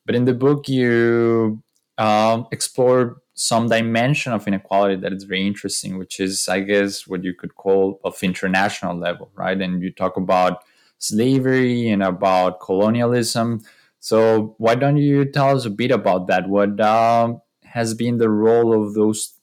But 0.05 0.15
in 0.15 0.25
the 0.25 0.33
book 0.33 0.67
you 0.67 1.63
um, 1.97 2.47
explore 2.51 3.21
some 3.35 3.67
dimension 3.67 4.31
of 4.31 4.47
inequality 4.47 4.95
that 4.97 5.13
is 5.13 5.23
very 5.23 5.47
interesting 5.47 5.97
which 5.97 6.19
is 6.19 6.47
i 6.47 6.59
guess 6.59 7.07
what 7.07 7.23
you 7.23 7.33
could 7.33 7.55
call 7.55 7.99
of 8.03 8.21
international 8.21 8.95
level 8.95 9.31
right? 9.35 9.59
And 9.59 9.81
you 9.81 9.91
talk 9.91 10.17
about 10.17 10.63
slavery 10.99 11.89
and 11.89 12.03
about 12.03 12.59
colonialism 12.61 13.61
so 14.03 14.53
why 14.57 14.75
don't 14.75 14.97
you 14.97 15.23
tell 15.23 15.55
us 15.55 15.63
a 15.63 15.69
bit 15.69 15.89
about 15.89 16.27
that? 16.27 16.49
What 16.49 16.81
um, 16.81 17.41
has 17.63 17.93
been 17.93 18.17
the 18.17 18.29
role 18.29 18.83
of 18.83 18.95
those 18.95 19.35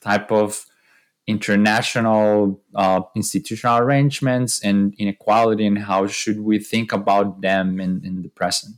type 0.00 0.30
of 0.30 0.64
international 1.26 2.62
uh, 2.72 3.00
institutional 3.16 3.78
arrangements 3.78 4.62
and 4.62 4.94
inequality, 4.96 5.66
and 5.66 5.76
how 5.76 6.06
should 6.06 6.38
we 6.38 6.60
think 6.60 6.92
about 6.92 7.40
them 7.40 7.80
in, 7.80 8.00
in 8.04 8.22
the 8.22 8.28
present? 8.28 8.76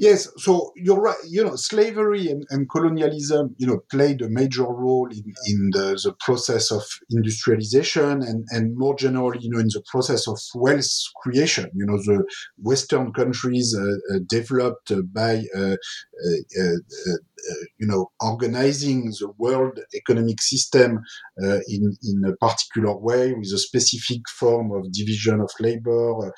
Yes, 0.00 0.28
so 0.36 0.70
you're 0.76 1.00
right. 1.00 1.16
You 1.28 1.42
know, 1.44 1.56
slavery 1.56 2.28
and, 2.28 2.46
and 2.50 2.70
colonialism, 2.70 3.56
you 3.58 3.66
know, 3.66 3.80
played 3.90 4.22
a 4.22 4.28
major 4.28 4.62
role 4.62 5.08
in, 5.10 5.24
in 5.46 5.70
the, 5.72 6.00
the 6.04 6.14
process 6.20 6.70
of 6.70 6.84
industrialization 7.10 8.22
and, 8.22 8.46
and 8.50 8.76
more 8.78 8.94
generally, 8.94 9.40
you 9.40 9.50
know, 9.50 9.58
in 9.58 9.66
the 9.66 9.82
process 9.90 10.28
of 10.28 10.38
wealth 10.54 10.88
creation. 11.20 11.68
You 11.74 11.86
know, 11.86 11.96
the 11.96 12.24
Western 12.58 13.12
countries 13.12 13.74
uh, 13.76 14.14
uh, 14.14 14.20
developed 14.28 14.92
uh, 14.92 15.02
by 15.12 15.42
uh, 15.56 15.74
uh, 16.60 16.62
uh, 16.62 17.16
you 17.78 17.86
know, 17.86 18.10
organizing 18.20 19.06
the 19.06 19.32
world 19.38 19.78
economic 19.94 20.40
system 20.40 21.00
uh, 21.42 21.60
in 21.68 21.96
in 22.02 22.22
a 22.26 22.36
particular 22.36 22.96
way 22.96 23.32
with 23.32 23.52
a 23.52 23.58
specific 23.58 24.22
form 24.38 24.72
of 24.72 24.90
division 24.92 25.40
of 25.40 25.50
labor, 25.60 26.28
uh, 26.28 26.30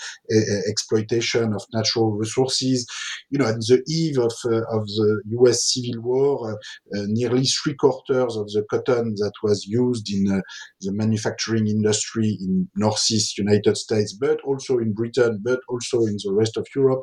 exploitation 0.69 1.53
of 1.55 1.63
natural 1.73 2.13
resources. 2.13 2.87
You 3.31 3.39
know, 3.39 3.47
at 3.47 3.57
the 3.57 3.83
eve 3.89 4.19
of 4.19 4.33
uh, 4.45 4.63
of 4.77 4.87
the 4.87 5.23
U.S. 5.41 5.73
Civil 5.73 6.03
War, 6.03 6.59
nearly 6.93 7.45
three 7.45 7.75
quarters 7.75 8.37
of 8.37 8.47
the 8.49 8.65
cotton 8.71 9.15
that 9.17 9.33
was 9.43 9.67
used 9.67 10.13
in 10.13 10.43
the 10.81 10.93
manufacturing 10.93 11.67
industry 11.67 12.37
in 12.41 12.69
Northeast 12.77 13.39
United 13.39 13.77
States, 13.77 14.13
but 14.13 14.41
also 14.43 14.79
in 14.79 14.93
Britain, 14.93 15.41
but 15.43 15.61
also 15.69 16.01
in 16.01 16.17
the 16.25 16.33
rest 16.33 16.57
of 16.57 16.67
Europe, 16.75 17.03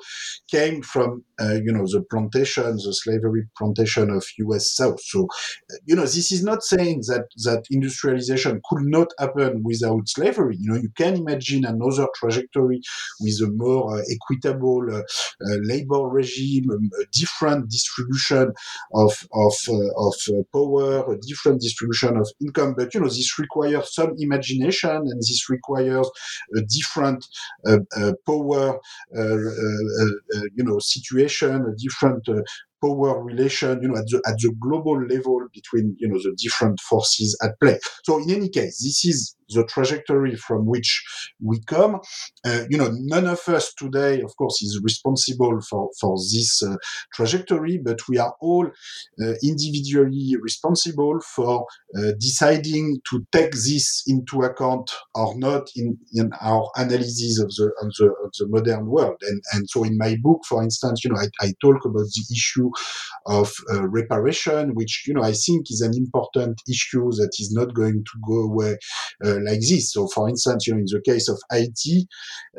came 0.50 0.82
from 0.82 1.24
you 1.40 1.72
know 1.72 1.86
the 1.86 2.04
plantation, 2.12 2.76
the 2.76 2.94
slavery 2.94 3.44
plantation 3.58 4.10
of 4.10 4.24
US 4.40 4.76
South. 4.76 5.02
So, 5.02 5.28
you 5.86 5.96
know, 5.96 6.04
this 6.04 6.32
is 6.32 6.44
not 6.44 6.64
saying 6.64 7.02
that 7.08 7.26
that 7.44 7.64
industrialization 7.88 8.62
could 8.70 8.84
not 8.84 9.08
happen 9.20 9.64
without 9.64 10.08
slavery. 10.08 10.58
You 10.60 10.72
know, 10.72 10.78
you 10.78 10.90
can 10.96 11.16
imagine 11.16 11.66
another 11.66 12.08
trajectory 12.16 12.82
with 13.20 13.40
a 13.42 13.50
more 13.52 13.98
uh, 13.98 14.02
equitable 14.16 14.84
uh, 14.92 15.00
uh, 15.00 15.58
labor 15.64 16.04
regime, 16.08 16.70
um, 16.72 16.90
a 17.02 17.06
different 17.12 17.70
distribution 17.70 18.52
of 18.94 19.14
of 19.34 19.56
uh, 19.70 20.08
of 20.08 20.16
uh, 20.30 20.44
power, 20.54 21.14
a 21.14 21.18
different 21.20 21.62
distribution 21.62 22.18
of 22.18 22.28
income. 22.42 22.76
But 22.78 22.94
you 22.94 23.00
know, 23.00 23.08
this 23.08 23.40
requires 23.40 23.94
some 23.94 24.14
imagination, 24.18 24.90
and 24.90 25.20
this 25.20 25.50
requires 25.50 26.10
a 26.56 26.62
different 26.62 27.26
power, 28.26 28.80
you 30.58 30.64
know, 30.64 30.80
situation, 30.80 31.66
a 31.66 31.76
different 31.76 32.24
power 32.82 33.24
relation, 33.24 33.82
you 33.82 33.90
know, 33.90 33.98
at 33.98 34.08
the 34.08 34.22
at 34.28 34.38
the 34.40 34.54
global 34.60 35.02
level 35.02 35.48
between 35.54 35.96
you 36.00 36.08
know 36.10 36.18
the 36.18 36.36
different 36.42 36.80
forces 36.82 37.38
at 37.44 37.60
play. 37.62 37.80
So 38.04 38.18
in 38.20 38.30
any 38.30 38.50
case, 38.50 38.84
this 38.84 39.06
is 39.06 39.37
the 39.50 39.64
trajectory 39.66 40.36
from 40.36 40.66
which 40.66 41.04
we 41.42 41.60
come. 41.66 42.00
Uh, 42.46 42.64
you 42.70 42.78
know, 42.78 42.90
none 42.94 43.28
of 43.28 43.40
us 43.48 43.74
today, 43.74 44.22
of 44.22 44.36
course, 44.38 44.62
is 44.62 44.80
responsible 44.84 45.60
for, 45.70 45.90
for 46.00 46.16
this 46.18 46.62
uh, 46.64 46.76
trajectory, 47.14 47.80
but 47.84 48.00
we 48.10 48.18
are 48.18 48.34
all 48.42 48.66
uh, 48.66 49.34
individually 49.44 50.36
responsible 50.42 51.20
for 51.36 51.66
uh, 51.98 52.12
deciding 52.20 52.98
to 53.10 53.26
take 53.32 53.52
this 53.52 54.04
into 54.08 54.42
account 54.42 54.92
or 55.16 55.38
not 55.38 55.68
in, 55.76 55.98
in 56.14 56.32
our 56.42 56.70
analysis 56.76 57.40
of 57.40 57.50
the, 57.50 57.72
of 57.82 57.92
the, 57.98 58.06
of 58.24 58.32
the 58.40 58.48
modern 58.48 58.88
world. 58.88 59.18
And, 59.22 59.42
and 59.54 59.70
so 59.70 59.84
in 59.84 59.98
my 59.98 60.16
book, 60.22 60.42
for 60.48 60.64
instance, 60.64 61.04
you 61.04 61.12
know, 61.12 61.20
I, 61.20 61.28
I 61.46 61.54
talk 61.62 61.86
about 61.86 62.06
the 62.06 62.26
issue 62.32 62.70
of 63.26 63.52
uh, 63.74 63.88
reparation, 63.88 64.74
which, 64.74 65.04
you 65.08 65.14
know, 65.14 65.24
I 65.24 65.34
think 65.34 65.68
is 65.70 65.82
an 65.82 65.94
important 65.96 66.62
issue 66.70 67.10
that 67.12 67.32
is 67.40 67.52
not 67.54 67.74
going 67.74 68.04
to 68.04 68.20
go 68.28 68.40
away 68.42 68.78
uh, 69.26 69.37
like 69.44 69.62
this. 69.62 69.94
So, 69.94 70.08
for 70.08 70.30
instance, 70.30 70.68
you 70.68 70.74
know, 70.74 70.80
in 70.80 70.86
the 70.86 71.02
case 71.06 71.30
of 71.30 71.40
Haiti, 71.52 72.08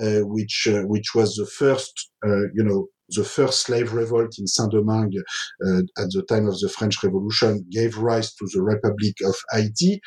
uh, 0.00 0.20
which 0.26 0.66
uh, 0.70 0.82
which 0.82 1.14
was 1.14 1.36
the 1.36 1.46
first, 1.46 2.10
you 2.24 2.64
know, 2.64 2.86
the 3.10 3.24
first 3.24 3.62
slave 3.62 3.92
revolt 3.92 4.38
in 4.38 4.46
Saint-Domingue 4.46 5.22
uh, 5.66 5.78
at 5.96 6.10
the 6.10 6.24
time 6.28 6.46
of 6.46 6.58
the 6.60 6.68
French 6.68 7.02
Revolution 7.02 7.64
gave 7.70 7.96
rise 7.96 8.34
to 8.34 8.46
the 8.52 8.62
Republic 8.62 9.14
of 9.24 9.34
Haiti, 9.50 10.00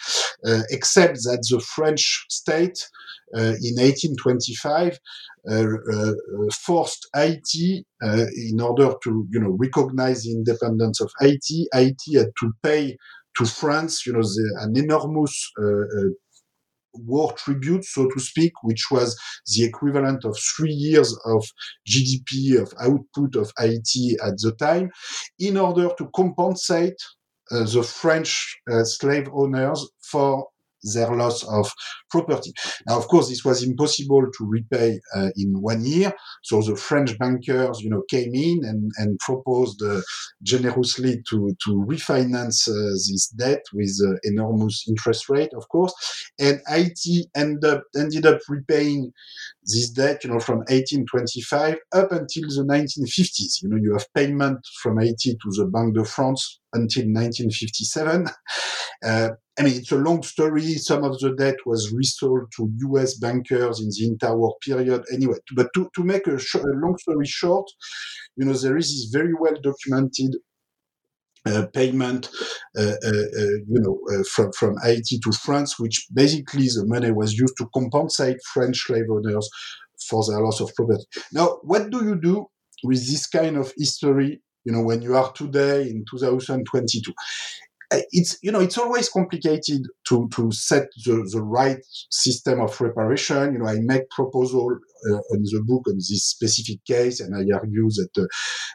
uh, 0.46 0.62
except 0.70 1.16
that 1.24 1.46
the 1.50 1.60
French 1.60 2.26
state 2.30 2.78
uh, 3.36 3.56
in 3.64 3.76
1825 3.80 5.00
forced 6.54 7.10
Haiti 7.16 7.86
in 8.02 8.62
order 8.62 8.94
to, 9.04 9.26
you 9.32 9.40
know, 9.40 9.58
recognize 9.60 10.24
the 10.24 10.32
independence 10.32 11.02
of 11.02 11.12
Haiti. 11.20 11.68
Haiti 11.74 12.18
had 12.18 12.32
to 12.40 12.52
pay 12.62 12.98
to 13.38 13.46
France, 13.46 14.06
you 14.06 14.14
know, 14.14 14.22
the, 14.22 14.60
an 14.62 14.78
enormous 14.78 15.52
war 16.94 17.34
tribute, 17.34 17.86
so 17.86 18.10
to 18.10 18.20
speak, 18.20 18.52
which 18.64 18.86
was 18.92 19.20
the 19.48 19.64
equivalent 19.64 20.26
of 20.26 20.38
three 20.56 20.74
years 20.74 21.18
of 21.26 21.46
GDP 21.88 22.62
of 22.62 22.74
output 22.80 23.36
of 23.36 23.52
Haiti 23.58 24.18
at 24.24 24.38
the 24.38 24.54
time, 24.60 24.92
in 25.40 25.58
order 25.58 25.90
to 25.98 26.10
compensate 26.16 26.98
uh, 27.52 27.64
the 27.66 27.84
French 27.84 28.58
uh, 28.72 28.84
slave 28.84 29.28
owners 29.34 29.86
for 30.02 30.48
their 30.84 31.16
loss 31.16 31.44
of 31.48 31.72
property. 32.10 32.52
Now, 32.88 32.98
of 32.98 33.08
course, 33.08 33.30
this 33.30 33.46
was 33.46 33.64
impossible 33.64 34.24
to 34.38 34.46
repay 34.46 35.00
uh, 35.16 35.30
in 35.38 35.62
one 35.62 35.84
year. 35.84 36.14
So 36.44 36.62
the 36.62 36.76
French 36.76 37.18
bankers, 37.18 37.82
you 37.82 37.90
know, 37.90 38.04
came 38.10 38.34
in 38.34 38.62
and, 38.64 38.92
and 38.98 39.20
proposed 39.20 39.82
uh, 39.84 40.02
generously 40.44 41.22
to, 41.30 41.56
to 41.66 41.86
refinance 41.88 42.68
uh, 42.68 42.92
this 42.92 43.30
debt 43.38 43.64
with 43.74 43.98
uh, 44.06 44.16
enormous 44.24 44.86
interest 44.88 45.30
rate, 45.30 45.54
of 45.56 45.68
course. 45.70 45.94
And 46.40 46.62
Haiti 46.68 47.26
end 47.36 47.64
up, 47.66 47.84
ended 47.96 48.26
up 48.26 48.40
repaying 48.50 49.12
this 49.64 49.90
debt, 49.92 50.24
you 50.24 50.30
know, 50.30 50.40
from 50.40 50.60
1825 50.60 51.78
up 51.94 52.12
until 52.12 52.44
the 52.44 52.66
1950s. 52.68 53.62
You 53.62 53.70
know, 53.70 53.78
you 53.78 53.94
have 53.94 54.08
payment 54.14 54.60
from 54.82 55.00
Haiti 55.00 55.34
to 55.34 55.52
the 55.52 55.66
Banque 55.66 55.96
de 55.96 56.06
France 56.06 56.60
until 56.74 57.04
1957. 57.04 58.28
Uh, 59.04 59.30
I 59.58 59.64
mean, 59.64 59.78
it's 59.78 59.92
a 59.92 59.98
long 59.98 60.22
story. 60.22 60.76
Some 60.76 61.04
of 61.04 61.20
the 61.20 61.34
debt 61.34 61.56
was 61.66 61.92
resold 61.92 62.52
to 62.56 62.72
U.S. 62.82 63.16
bankers 63.16 63.80
in 63.80 63.88
the 63.88 64.16
interwar 64.16 64.52
period. 64.64 65.04
Anyway, 65.12 65.38
but 65.56 65.70
to, 65.74 65.90
to 65.96 66.04
make 66.04 66.28
a, 66.28 66.38
sh- 66.38 66.56
a 66.56 66.68
long 66.68 66.96
story 67.00 67.26
short, 67.26 67.66
you 68.38 68.46
know, 68.46 68.54
there 68.54 68.78
is 68.78 68.90
this 68.90 69.10
very 69.12 69.34
well 69.34 69.56
documented 69.62 70.36
uh, 71.46 71.66
payment, 71.74 72.30
uh, 72.78 72.96
uh, 73.04 73.08
uh 73.08 73.58
you 73.68 73.82
know, 73.82 74.00
uh, 74.14 74.24
from 74.32 74.52
from 74.54 74.76
Haiti 74.84 75.20
to 75.20 75.32
France, 75.32 75.80
which 75.80 76.08
basically 76.14 76.68
the 76.68 76.86
money 76.86 77.12
was 77.12 77.34
used 77.34 77.58
to 77.58 77.70
compensate 77.74 78.38
French 78.54 78.78
slave 78.78 79.10
owners 79.10 79.50
for 80.08 80.24
their 80.28 80.42
loss 80.42 80.60
of 80.62 80.74
property. 80.76 81.04
Now, 81.32 81.60
what 81.64 81.90
do 81.90 82.04
you 82.04 82.20
do 82.20 82.48
with 82.84 83.00
this 83.00 83.28
kind 83.28 83.58
of 83.58 83.74
history? 83.78 84.42
You 84.66 84.74
know, 84.74 84.84
when 84.84 85.02
you 85.02 85.16
are 85.16 85.32
today 85.34 85.90
in 85.90 86.06
2022, 86.12 87.12
it's 88.12 88.38
you 88.42 88.52
know 88.52 88.60
it's 88.60 88.78
always 88.78 89.10
complicated 89.10 89.86
to 90.08 90.30
to 90.36 90.52
set 90.52 90.88
the, 91.06 91.28
the 91.32 91.42
right 91.42 91.80
system 92.10 92.62
of 92.62 92.80
reparation. 92.80 93.54
You 93.54 93.60
know, 93.60 93.68
I 93.68 93.80
make 93.80 94.10
proposal 94.10 94.78
on 95.06 95.44
the 95.44 95.64
book 95.66 95.88
on 95.88 95.96
this 95.96 96.26
specific 96.26 96.84
case, 96.86 97.20
and 97.20 97.36
I 97.36 97.44
argue 97.56 97.90
that 97.90 98.10
uh, 98.18 98.26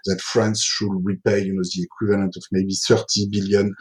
that 0.07 0.21
France 0.21 0.63
should 0.63 0.93
repay 1.03 1.41
you 1.43 1.55
know 1.55 1.63
the 1.63 1.83
equivalent 1.83 2.37
of 2.37 2.45
maybe 2.53 2.75
30 2.75 3.29
billion 3.31 3.75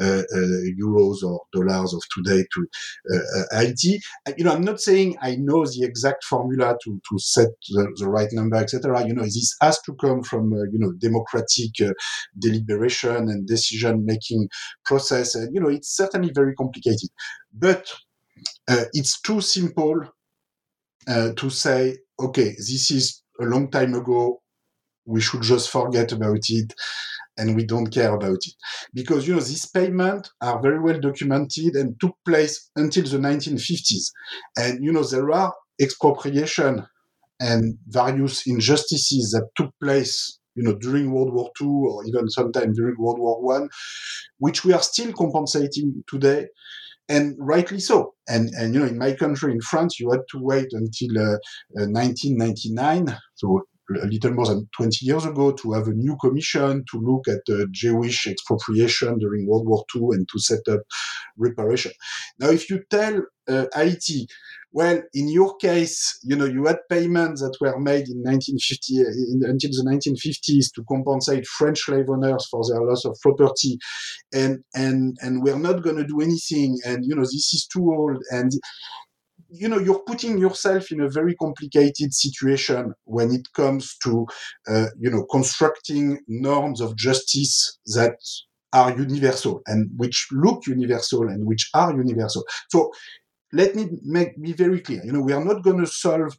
uh, 0.00 0.22
uh 0.22 0.60
euros 0.80 1.22
or 1.22 1.40
dollars 1.52 1.94
of 1.94 2.02
today 2.14 2.44
to 2.54 2.66
uh, 3.14 3.40
uh, 3.40 3.60
Haiti. 3.60 4.00
You 4.36 4.44
know, 4.44 4.52
I'm 4.52 4.64
not 4.64 4.80
saying 4.80 5.16
I 5.22 5.36
know 5.36 5.64
the 5.64 5.84
exact 5.84 6.24
formula 6.24 6.76
to 6.84 7.00
to 7.10 7.18
set 7.18 7.50
the, 7.68 7.92
the 7.96 8.08
right 8.08 8.28
number, 8.32 8.56
etc. 8.56 9.06
You 9.06 9.14
know, 9.14 9.24
this 9.24 9.54
has 9.60 9.80
to 9.82 9.94
come 9.94 10.22
from 10.22 10.52
you 10.72 10.78
know 10.78 10.92
democratic 10.98 11.72
deliberation 12.38 13.28
and 13.28 13.46
decision 13.46 14.04
making 14.04 14.48
process. 14.84 15.34
And, 15.34 15.54
you 15.54 15.60
know, 15.60 15.68
it's 15.68 15.94
certainly 15.96 16.30
very 16.34 16.54
complicated. 16.54 17.10
But 17.52 17.90
uh, 18.68 18.84
it's 18.92 19.20
too 19.20 19.40
simple 19.40 20.04
uh, 21.10 21.32
to 21.36 21.50
say, 21.50 21.96
okay, 22.18 22.50
this 22.50 22.90
is 22.90 23.22
a 23.40 23.44
long 23.44 23.70
time 23.70 23.94
ago. 23.94 24.40
We 25.06 25.20
should 25.20 25.42
just 25.42 25.70
forget 25.70 26.12
about 26.12 26.40
it 26.48 26.72
and 27.36 27.56
we 27.56 27.64
don't 27.64 27.92
care 27.92 28.14
about 28.14 28.36
it. 28.36 28.54
Because, 28.94 29.26
you 29.26 29.34
know, 29.34 29.40
these 29.40 29.66
payments 29.66 30.30
are 30.40 30.60
very 30.62 30.78
well 30.78 31.00
documented 31.00 31.74
and 31.74 31.98
took 32.00 32.14
place 32.24 32.70
until 32.76 33.04
the 33.04 33.18
1950s. 33.18 34.10
And, 34.56 34.84
you 34.84 34.92
know, 34.92 35.02
there 35.04 35.30
are 35.32 35.52
expropriation 35.80 36.86
and 37.40 37.78
various 37.88 38.46
injustices 38.46 39.30
that 39.32 39.48
took 39.56 39.72
place 39.82 40.38
you 40.56 40.64
know, 40.64 40.74
during 40.74 41.12
World 41.12 41.32
War 41.32 41.50
II 41.60 41.68
or 41.68 42.04
even 42.04 42.28
sometime 42.28 42.72
during 42.72 42.96
World 42.98 43.18
War 43.18 43.40
One, 43.40 43.68
which 44.38 44.64
we 44.64 44.72
are 44.72 44.82
still 44.82 45.12
compensating 45.12 46.04
today, 46.08 46.48
and 47.10 47.36
rightly 47.38 47.80
so. 47.80 48.14
And 48.28 48.50
and 48.56 48.72
you 48.72 48.80
know, 48.80 48.86
in 48.86 48.96
my 48.96 49.12
country, 49.12 49.52
in 49.52 49.60
France, 49.60 49.98
you 50.00 50.10
had 50.10 50.22
to 50.30 50.38
wait 50.38 50.68
until 50.72 51.18
uh, 51.18 51.34
uh, 51.78 51.90
1999, 51.90 53.18
so 53.34 53.62
a 54.02 54.06
little 54.06 54.32
more 54.32 54.46
than 54.46 54.68
20 54.76 55.04
years 55.04 55.24
ago, 55.24 55.50
to 55.50 55.72
have 55.72 55.88
a 55.88 55.92
new 55.92 56.16
commission 56.20 56.84
to 56.90 56.98
look 57.00 57.26
at 57.26 57.40
the 57.46 57.66
Jewish 57.72 58.26
expropriation 58.26 59.18
during 59.18 59.48
World 59.48 59.66
War 59.66 59.84
II 59.94 60.10
and 60.12 60.28
to 60.28 60.38
set 60.38 60.66
up 60.68 60.80
reparation. 61.36 61.92
Now, 62.38 62.50
if 62.50 62.70
you 62.70 62.84
tell 62.88 63.22
uh, 63.48 63.66
Haiti 63.74 64.28
well, 64.72 65.02
in 65.14 65.28
your 65.28 65.56
case, 65.56 66.18
you 66.22 66.36
know, 66.36 66.44
you 66.44 66.66
had 66.66 66.78
payments 66.88 67.40
that 67.40 67.56
were 67.60 67.78
made 67.80 68.08
in 68.08 68.22
1950 68.22 68.96
in, 68.98 69.40
until 69.44 69.70
the 69.70 69.90
1950s 69.90 70.72
to 70.74 70.84
compensate 70.88 71.46
French 71.46 71.80
slave 71.80 72.08
owners 72.08 72.46
for 72.48 72.62
their 72.68 72.82
loss 72.82 73.04
of 73.04 73.18
property, 73.20 73.78
and 74.32 74.62
and 74.74 75.16
and 75.22 75.42
we're 75.42 75.58
not 75.58 75.82
going 75.82 75.96
to 75.96 76.06
do 76.06 76.20
anything. 76.20 76.78
And 76.84 77.04
you 77.04 77.16
know, 77.16 77.22
this 77.22 77.52
is 77.52 77.66
too 77.66 77.92
old. 77.92 78.22
And 78.30 78.52
you 79.48 79.68
know, 79.68 79.78
you're 79.78 80.04
putting 80.06 80.38
yourself 80.38 80.92
in 80.92 81.00
a 81.00 81.10
very 81.10 81.34
complicated 81.34 82.14
situation 82.14 82.94
when 83.04 83.32
it 83.32 83.48
comes 83.56 83.96
to 84.04 84.24
uh, 84.68 84.86
you 85.00 85.10
know 85.10 85.24
constructing 85.32 86.20
norms 86.28 86.80
of 86.80 86.96
justice 86.96 87.78
that 87.94 88.14
are 88.72 88.96
universal 88.96 89.62
and 89.66 89.90
which 89.96 90.28
look 90.30 90.66
universal 90.66 91.28
and 91.28 91.46
which 91.46 91.68
are 91.74 91.92
universal. 91.92 92.44
So 92.70 92.92
let 93.52 93.74
me 93.74 93.88
make 94.02 94.40
be 94.40 94.52
very 94.52 94.80
clear. 94.80 95.02
You 95.04 95.12
know, 95.12 95.20
we 95.20 95.32
are 95.32 95.44
not 95.44 95.62
going 95.62 95.78
to 95.78 95.86
solve 95.86 96.38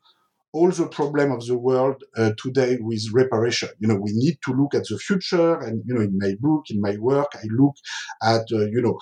all 0.54 0.70
the 0.70 0.88
problem 0.88 1.32
of 1.32 1.46
the 1.46 1.58
world 1.58 2.04
uh, 2.18 2.32
today 2.38 2.78
with 2.82 3.04
reparation. 3.14 3.70
You 3.80 3.88
know, 3.88 3.96
we 3.96 4.12
need 4.14 4.38
to 4.46 4.52
look 4.52 4.76
at 4.76 4.84
the 4.90 4.98
future. 4.98 5.58
And, 5.60 5.82
you 5.86 5.94
know, 5.94 6.02
in 6.02 6.18
my 6.18 6.34
book, 6.40 6.66
in 6.70 6.82
my 6.82 6.98
work, 6.98 7.30
I 7.36 7.46
look 7.58 7.76
at, 8.22 8.42
uh, 8.52 8.66
you 8.66 8.82
know, 8.82 8.98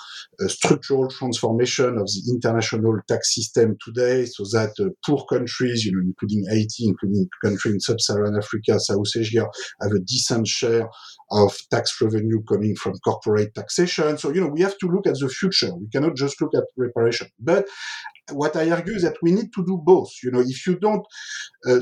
structural 0.48 1.10
transformation 1.10 1.98
of 1.98 2.06
the 2.06 2.32
international 2.34 3.00
tax 3.08 3.34
system 3.34 3.78
today 3.84 4.26
so 4.26 4.44
that 4.52 4.74
uh, 4.80 4.90
poor 5.06 5.26
countries, 5.26 5.86
you 5.86 5.92
know, 5.92 6.02
including 6.04 6.46
Haiti, 6.50 6.88
including 6.88 7.28
countries 7.44 7.74
in 7.74 7.80
sub-Saharan 7.80 8.38
Africa, 8.38 8.80
South 8.80 9.08
Asia, 9.18 9.48
have 9.82 9.92
a 9.92 10.00
decent 10.00 10.48
share 10.48 10.88
of 11.32 11.56
tax 11.72 12.00
revenue 12.02 12.44
coming 12.44 12.76
from 12.76 12.94
corporate 13.00 13.54
taxation. 13.56 14.18
So, 14.18 14.32
you 14.32 14.42
know, 14.42 14.48
we 14.48 14.62
have 14.62 14.78
to 14.80 14.88
look 14.88 15.08
at 15.08 15.20
the 15.20 15.30
future. 15.30 15.76
We 15.76 15.90
cannot 15.90 16.16
just 16.16 16.42
look 16.42 16.52
at 16.56 16.64
reparation. 16.78 17.28
But 17.40 17.68
what 18.32 18.56
I 18.56 18.70
argue 18.72 18.94
is 18.94 19.04
that 19.04 19.18
we 19.22 19.32
need 19.32 19.52
to 19.56 19.66
do 19.66 19.82
both. 19.84 20.12
You 20.24 20.32
know, 20.32 20.42
if 20.42 20.66
you 20.68 20.78
don't, 20.80 21.06
uh, 21.68 21.82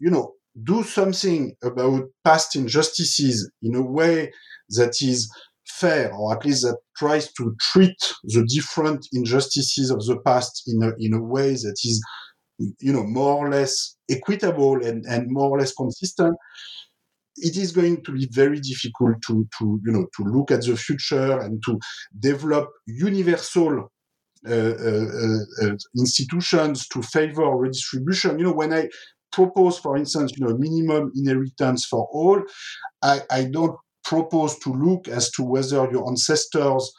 you 0.00 0.10
know, 0.10 0.34
do 0.64 0.82
something 0.82 1.54
about 1.62 2.04
past 2.24 2.56
injustices 2.56 3.50
in 3.62 3.74
a 3.74 3.82
way 3.82 4.32
that 4.70 5.00
is 5.00 5.30
fair, 5.66 6.12
or 6.12 6.36
at 6.36 6.44
least 6.44 6.62
that 6.62 6.76
tries 6.96 7.32
to 7.34 7.54
treat 7.60 7.96
the 8.24 8.44
different 8.46 9.06
injustices 9.12 9.90
of 9.90 10.04
the 10.06 10.18
past 10.24 10.64
in 10.66 10.82
a, 10.82 10.92
in 10.98 11.14
a 11.14 11.22
way 11.22 11.52
that 11.52 11.76
is, 11.84 12.02
you 12.58 12.92
know, 12.92 13.04
more 13.04 13.46
or 13.46 13.50
less 13.50 13.96
equitable 14.10 14.84
and, 14.84 15.04
and 15.06 15.26
more 15.30 15.50
or 15.50 15.58
less 15.58 15.72
consistent, 15.72 16.36
it 17.36 17.56
is 17.56 17.72
going 17.72 18.02
to 18.04 18.12
be 18.12 18.28
very 18.32 18.60
difficult 18.60 19.16
to, 19.26 19.48
to, 19.58 19.80
you 19.84 19.92
know, 19.92 20.06
to 20.16 20.24
look 20.24 20.50
at 20.50 20.62
the 20.62 20.76
future 20.76 21.38
and 21.40 21.62
to 21.64 21.78
develop 22.18 22.68
universal 22.86 23.90
Uh, 24.48 24.52
uh, 24.54 25.38
uh, 25.62 25.76
institutions 25.98 26.88
to 26.88 27.02
favor 27.02 27.44
redistribution. 27.54 28.38
You 28.38 28.46
know, 28.46 28.52
when 28.54 28.72
I 28.72 28.88
propose, 29.32 29.78
for 29.78 29.98
instance, 29.98 30.32
you 30.34 30.46
know, 30.46 30.56
minimum 30.56 31.12
inheritance 31.14 31.84
for 31.84 32.08
all, 32.10 32.40
I, 33.02 33.20
I 33.30 33.44
don't 33.52 33.76
propose 34.02 34.58
to 34.60 34.70
look 34.72 35.08
as 35.08 35.30
to 35.32 35.42
whether 35.42 35.90
your 35.92 36.08
ancestors 36.08 36.90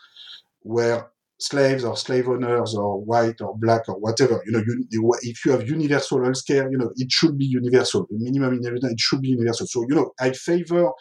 were 0.64 1.08
slaves 1.40 1.84
or 1.84 1.98
slave 1.98 2.28
owners 2.30 2.76
or 2.76 3.02
white 3.04 3.42
or 3.42 3.58
black 3.58 3.90
or 3.90 3.96
whatever. 4.00 4.44
You 4.46 4.52
know, 4.52 4.64
you, 4.92 5.12
if 5.24 5.44
you 5.44 5.52
have 5.54 5.68
universal 5.68 6.24
health 6.24 6.46
care, 6.46 6.72
you 6.72 6.78
know, 6.78 6.92
it 6.96 7.12
should 7.12 7.40
be 7.40 7.46
universal. 7.46 8.06
The 8.12 8.20
minimum 8.20 8.54
inheritance, 8.54 8.94
it 8.94 9.00
should 9.00 9.22
be 9.22 9.30
universal. 9.30 9.66
So, 9.66 9.84
you 9.90 9.96
know, 9.96 10.12
I 10.20 10.32
favor 10.34 10.92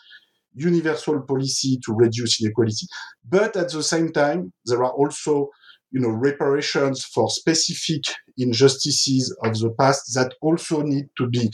universal 0.55 1.21
policy 1.23 1.79
to 1.85 1.95
reduce 1.95 2.43
inequality. 2.43 2.87
But 3.29 3.57
at 3.57 3.71
the 3.73 3.83
same 3.83 4.13
time, 4.13 4.53
there 4.65 4.83
are 4.83 4.93
also 4.93 5.51
you 5.93 6.01
know, 6.01 6.11
reparations 6.11 7.05
for 7.05 7.29
specific 7.31 8.03
injustices 8.39 9.37
of 9.45 9.59
the 9.59 9.71
past 9.79 10.15
that 10.15 10.35
also 10.41 10.83
need 10.83 11.07
to 11.17 11.29
be 11.29 11.51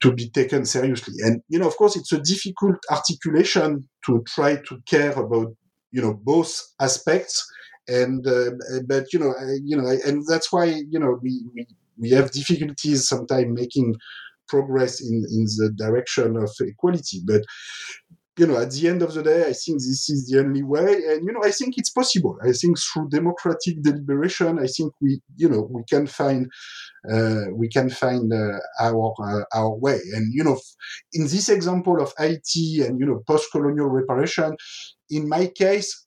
to 0.00 0.12
be 0.12 0.30
taken 0.30 0.64
seriously. 0.64 1.14
And 1.24 1.42
you 1.48 1.58
know, 1.58 1.68
of 1.68 1.76
course, 1.76 1.96
it's 1.96 2.12
a 2.12 2.20
difficult 2.20 2.76
articulation 2.90 3.88
to 4.06 4.24
try 4.26 4.56
to 4.56 4.78
care 4.86 5.12
about 5.12 5.54
you 5.92 6.02
know 6.02 6.14
both 6.14 6.60
aspects. 6.80 7.46
And 7.88 8.26
uh, 8.26 8.50
but 8.86 9.12
you 9.12 9.18
know, 9.18 9.34
you 9.62 9.76
know, 9.76 9.88
and 10.06 10.24
that's 10.26 10.52
why 10.52 10.64
you 10.64 10.98
know 10.98 11.18
we 11.22 11.42
we, 11.54 11.66
we 11.98 12.10
have 12.10 12.30
difficulties 12.30 13.08
sometimes 13.08 13.48
making 13.48 13.96
progress 14.48 15.00
in 15.00 15.24
in 15.30 15.44
the 15.58 15.72
direction 15.76 16.36
of 16.36 16.50
equality. 16.60 17.20
But 17.24 17.42
you 18.40 18.46
know, 18.46 18.56
at 18.56 18.70
the 18.70 18.88
end 18.88 19.02
of 19.02 19.12
the 19.12 19.22
day, 19.22 19.42
I 19.42 19.52
think 19.52 19.76
this 19.80 20.08
is 20.08 20.26
the 20.26 20.40
only 20.40 20.62
way. 20.62 20.94
And, 21.08 21.26
you 21.26 21.32
know, 21.34 21.44
I 21.44 21.50
think 21.50 21.74
it's 21.76 21.90
possible. 21.90 22.38
I 22.42 22.52
think 22.52 22.78
through 22.78 23.10
democratic 23.10 23.82
deliberation, 23.82 24.58
I 24.58 24.66
think 24.66 24.94
we, 25.02 25.20
you 25.36 25.48
know, 25.50 25.68
we 25.70 25.82
can 25.92 26.06
find, 26.06 26.50
uh, 27.12 27.42
we 27.52 27.68
can 27.68 27.90
find 27.90 28.32
uh, 28.32 28.58
our, 28.80 29.14
uh, 29.22 29.44
our 29.58 29.74
way. 29.74 30.00
And, 30.14 30.32
you 30.32 30.42
know, 30.42 30.58
in 31.12 31.24
this 31.24 31.50
example 31.50 32.00
of 32.00 32.14
Haiti 32.16 32.80
and, 32.80 32.98
you 32.98 33.04
know, 33.04 33.22
post-colonial 33.26 33.88
reparation, 33.88 34.56
in 35.10 35.28
my 35.28 35.48
case, 35.48 36.06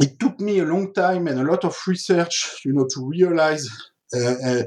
it 0.00 0.18
took 0.18 0.40
me 0.40 0.58
a 0.58 0.64
long 0.64 0.92
time 0.92 1.28
and 1.28 1.38
a 1.38 1.44
lot 1.44 1.64
of 1.64 1.76
research, 1.86 2.60
you 2.64 2.72
know, 2.72 2.86
to 2.92 3.06
realize 3.06 3.68
uh, 4.16 4.34
uh, 4.48 4.62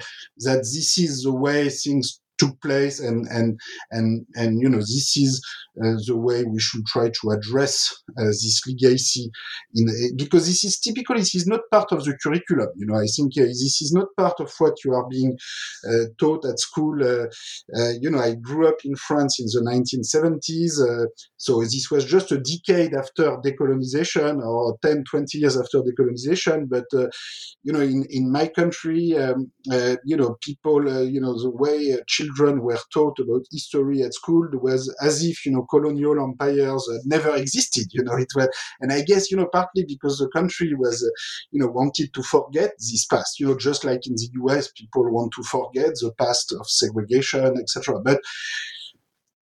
that 0.46 0.60
this 0.60 0.98
is 0.98 1.24
the 1.24 1.34
way 1.34 1.68
things 1.68 2.22
took 2.38 2.60
place 2.62 3.00
and 3.00 3.28
and 3.28 3.60
and 3.92 4.26
and 4.36 4.60
you 4.62 4.70
know 4.70 4.80
this 4.80 5.16
is 5.18 5.42
uh, 5.84 5.98
the 6.06 6.16
way 6.16 6.44
we 6.44 6.60
should 6.60 6.86
try 6.86 7.10
to 7.10 7.32
address 7.32 7.92
uh, 8.20 8.26
this 8.26 8.62
legacy 8.68 9.32
in 9.76 9.88
because 10.16 10.46
this 10.46 10.64
is 10.64 10.80
typically 10.80 11.20
this 11.20 11.36
is 11.36 11.48
not 11.48 11.62
part 11.72 11.92
of 11.92 12.04
the 12.06 12.16
curriculum 12.22 12.68
you 12.76 12.86
know. 12.86 12.96
I 12.96 13.08
think 13.16 13.34
uh, 13.40 13.46
this 13.46 13.82
is 13.82 13.92
not 13.92 14.08
part 14.18 14.40
of 14.40 14.52
what 14.60 14.76
you 14.86 14.94
are 14.94 15.08
being 15.10 15.36
uh, 15.90 16.06
taught 16.20 16.46
at 16.46 16.60
school 16.60 16.96
uh, 17.04 17.26
you 18.02 18.10
know 18.10 18.20
i 18.20 18.36
grew 18.36 18.68
up 18.68 18.78
in 18.86 18.96
france 18.96 19.40
in 19.40 19.48
the 19.48 19.62
1970s 19.70 20.76
so 21.38 21.62
this 21.62 21.88
was 21.92 22.06
just 22.06 22.32
a 22.32 22.40
decade 22.40 22.94
after 22.94 23.38
decolonization 23.46 24.42
or 24.42 24.78
10 24.82 25.04
20 25.10 25.38
years 25.38 25.58
after 25.58 25.82
decolonization 25.82 26.70
but 26.70 26.86
you 27.64 27.74
know 27.74 27.82
in 27.82 28.06
in 28.10 28.32
my 28.32 28.48
country 28.48 29.18
um, 29.18 29.52
you 30.06 30.16
know 30.16 30.38
people 30.42 30.82
you 31.04 31.20
know 31.20 31.34
the 31.42 31.50
way 31.50 31.98
children 32.08 32.33
were 32.40 32.80
taught 32.92 33.20
about 33.20 33.46
history 33.52 34.02
at 34.02 34.14
school 34.14 34.48
was 34.54 34.94
as 35.02 35.24
if 35.24 35.46
you 35.46 35.52
know 35.52 35.66
colonial 35.70 36.22
empires 36.24 36.88
never 37.06 37.36
existed. 37.36 37.88
You 37.92 38.04
know, 38.04 38.16
it 38.16 38.30
was, 38.36 38.48
and 38.82 38.92
I 38.92 39.02
guess 39.02 39.32
you 39.32 39.38
know 39.38 39.48
partly 39.52 39.86
because 39.88 40.18
the 40.18 40.30
country 40.30 40.74
was, 40.76 41.04
uh, 41.04 41.14
you 41.52 41.60
know, 41.60 41.68
wanted 41.68 42.14
to 42.14 42.24
forget 42.24 42.72
this 42.78 43.06
past. 43.06 43.40
You 43.40 43.48
know, 43.48 43.58
just 43.58 43.84
like 43.84 44.08
in 44.08 44.16
the 44.16 44.30
U.S., 44.34 44.72
people 44.72 45.12
want 45.12 45.34
to 45.34 45.44
forget 45.44 45.92
the 46.02 46.14
past 46.18 46.54
of 46.54 46.68
segregation, 46.68 47.58
etc. 47.58 48.00
But 48.04 48.22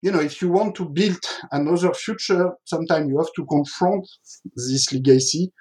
you 0.01 0.11
know, 0.11 0.19
if 0.19 0.41
you 0.41 0.49
want 0.49 0.75
to 0.75 0.85
build 0.89 1.23
another 1.51 1.93
future, 1.93 2.51
sometimes 2.65 3.07
you 3.09 3.17
have 3.17 3.31
to 3.35 3.45
confront 3.45 4.07
this 4.55 4.91
legacy, 4.91 5.51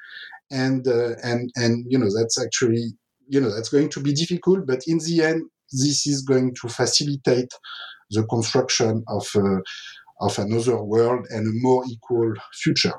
and 0.51 0.87
uh, 0.87 1.15
and 1.23 1.51
and 1.57 1.85
you 1.89 1.99
know 1.99 2.09
that's 2.15 2.41
actually 2.43 2.93
you 3.29 3.41
know 3.41 3.55
that's 3.55 3.69
going 3.69 3.89
to 3.91 4.01
be 4.01 4.13
difficult, 4.13 4.67
but 4.67 4.81
in 4.87 4.99
the 4.99 5.23
end, 5.23 5.43
this 5.73 6.07
is 6.07 6.23
going 6.23 6.55
to 6.61 6.69
facilitate 6.69 7.53
the 8.11 8.25
construction 8.25 9.05
of 9.09 9.27
uh, 9.35 9.61
of 10.21 10.39
another 10.39 10.83
world 10.83 11.27
and 11.31 11.47
a 11.47 11.63
more 11.63 11.83
equal 11.89 12.35
future. 12.53 12.95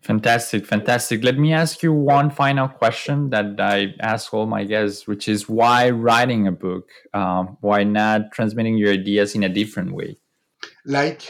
Fantastic, 0.00 0.64
fantastic. 0.64 1.24
Let 1.24 1.38
me 1.38 1.52
ask 1.52 1.82
you 1.82 1.92
one 1.92 2.30
final 2.30 2.68
question 2.68 3.30
that 3.30 3.60
I 3.60 3.94
ask 4.00 4.32
all 4.32 4.46
my 4.46 4.64
guests, 4.64 5.06
which 5.06 5.28
is 5.28 5.48
why 5.48 5.90
writing 5.90 6.46
a 6.46 6.52
book? 6.52 6.88
Um, 7.12 7.58
why 7.60 7.82
not 7.82 8.32
transmitting 8.32 8.78
your 8.78 8.92
ideas 8.92 9.34
in 9.34 9.42
a 9.42 9.48
different 9.48 9.92
way? 9.92 10.16
Like? 10.86 11.22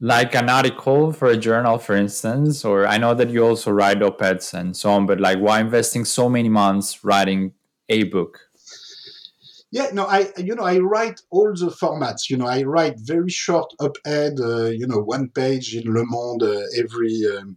Like 0.00 0.34
an 0.34 0.48
article 0.48 1.12
for 1.12 1.28
a 1.28 1.36
journal, 1.36 1.78
for 1.78 1.96
instance, 1.96 2.64
or 2.64 2.86
I 2.86 2.98
know 2.98 3.14
that 3.14 3.30
you 3.30 3.44
also 3.44 3.72
write 3.72 4.02
op-eds 4.02 4.54
and 4.54 4.76
so 4.76 4.90
on, 4.90 5.06
but 5.06 5.20
like 5.20 5.38
why 5.38 5.60
investing 5.60 6.04
so 6.04 6.28
many 6.28 6.48
months 6.48 7.04
writing 7.04 7.52
a 7.88 8.04
book? 8.04 8.38
Yeah, 9.70 9.90
no, 9.92 10.06
I 10.06 10.32
you 10.38 10.54
know 10.54 10.64
I 10.64 10.78
write 10.78 11.20
all 11.30 11.52
the 11.52 11.70
formats. 11.70 12.30
You 12.30 12.36
know, 12.36 12.46
I 12.46 12.62
write 12.62 12.94
very 12.98 13.30
short 13.30 13.72
op-ed. 13.80 14.38
Uh, 14.40 14.66
you 14.66 14.86
know, 14.86 15.00
one 15.00 15.28
page 15.28 15.74
in 15.74 15.92
Le 15.92 16.04
Monde 16.04 16.44
uh, 16.44 16.62
every. 16.78 17.22
Um, 17.36 17.56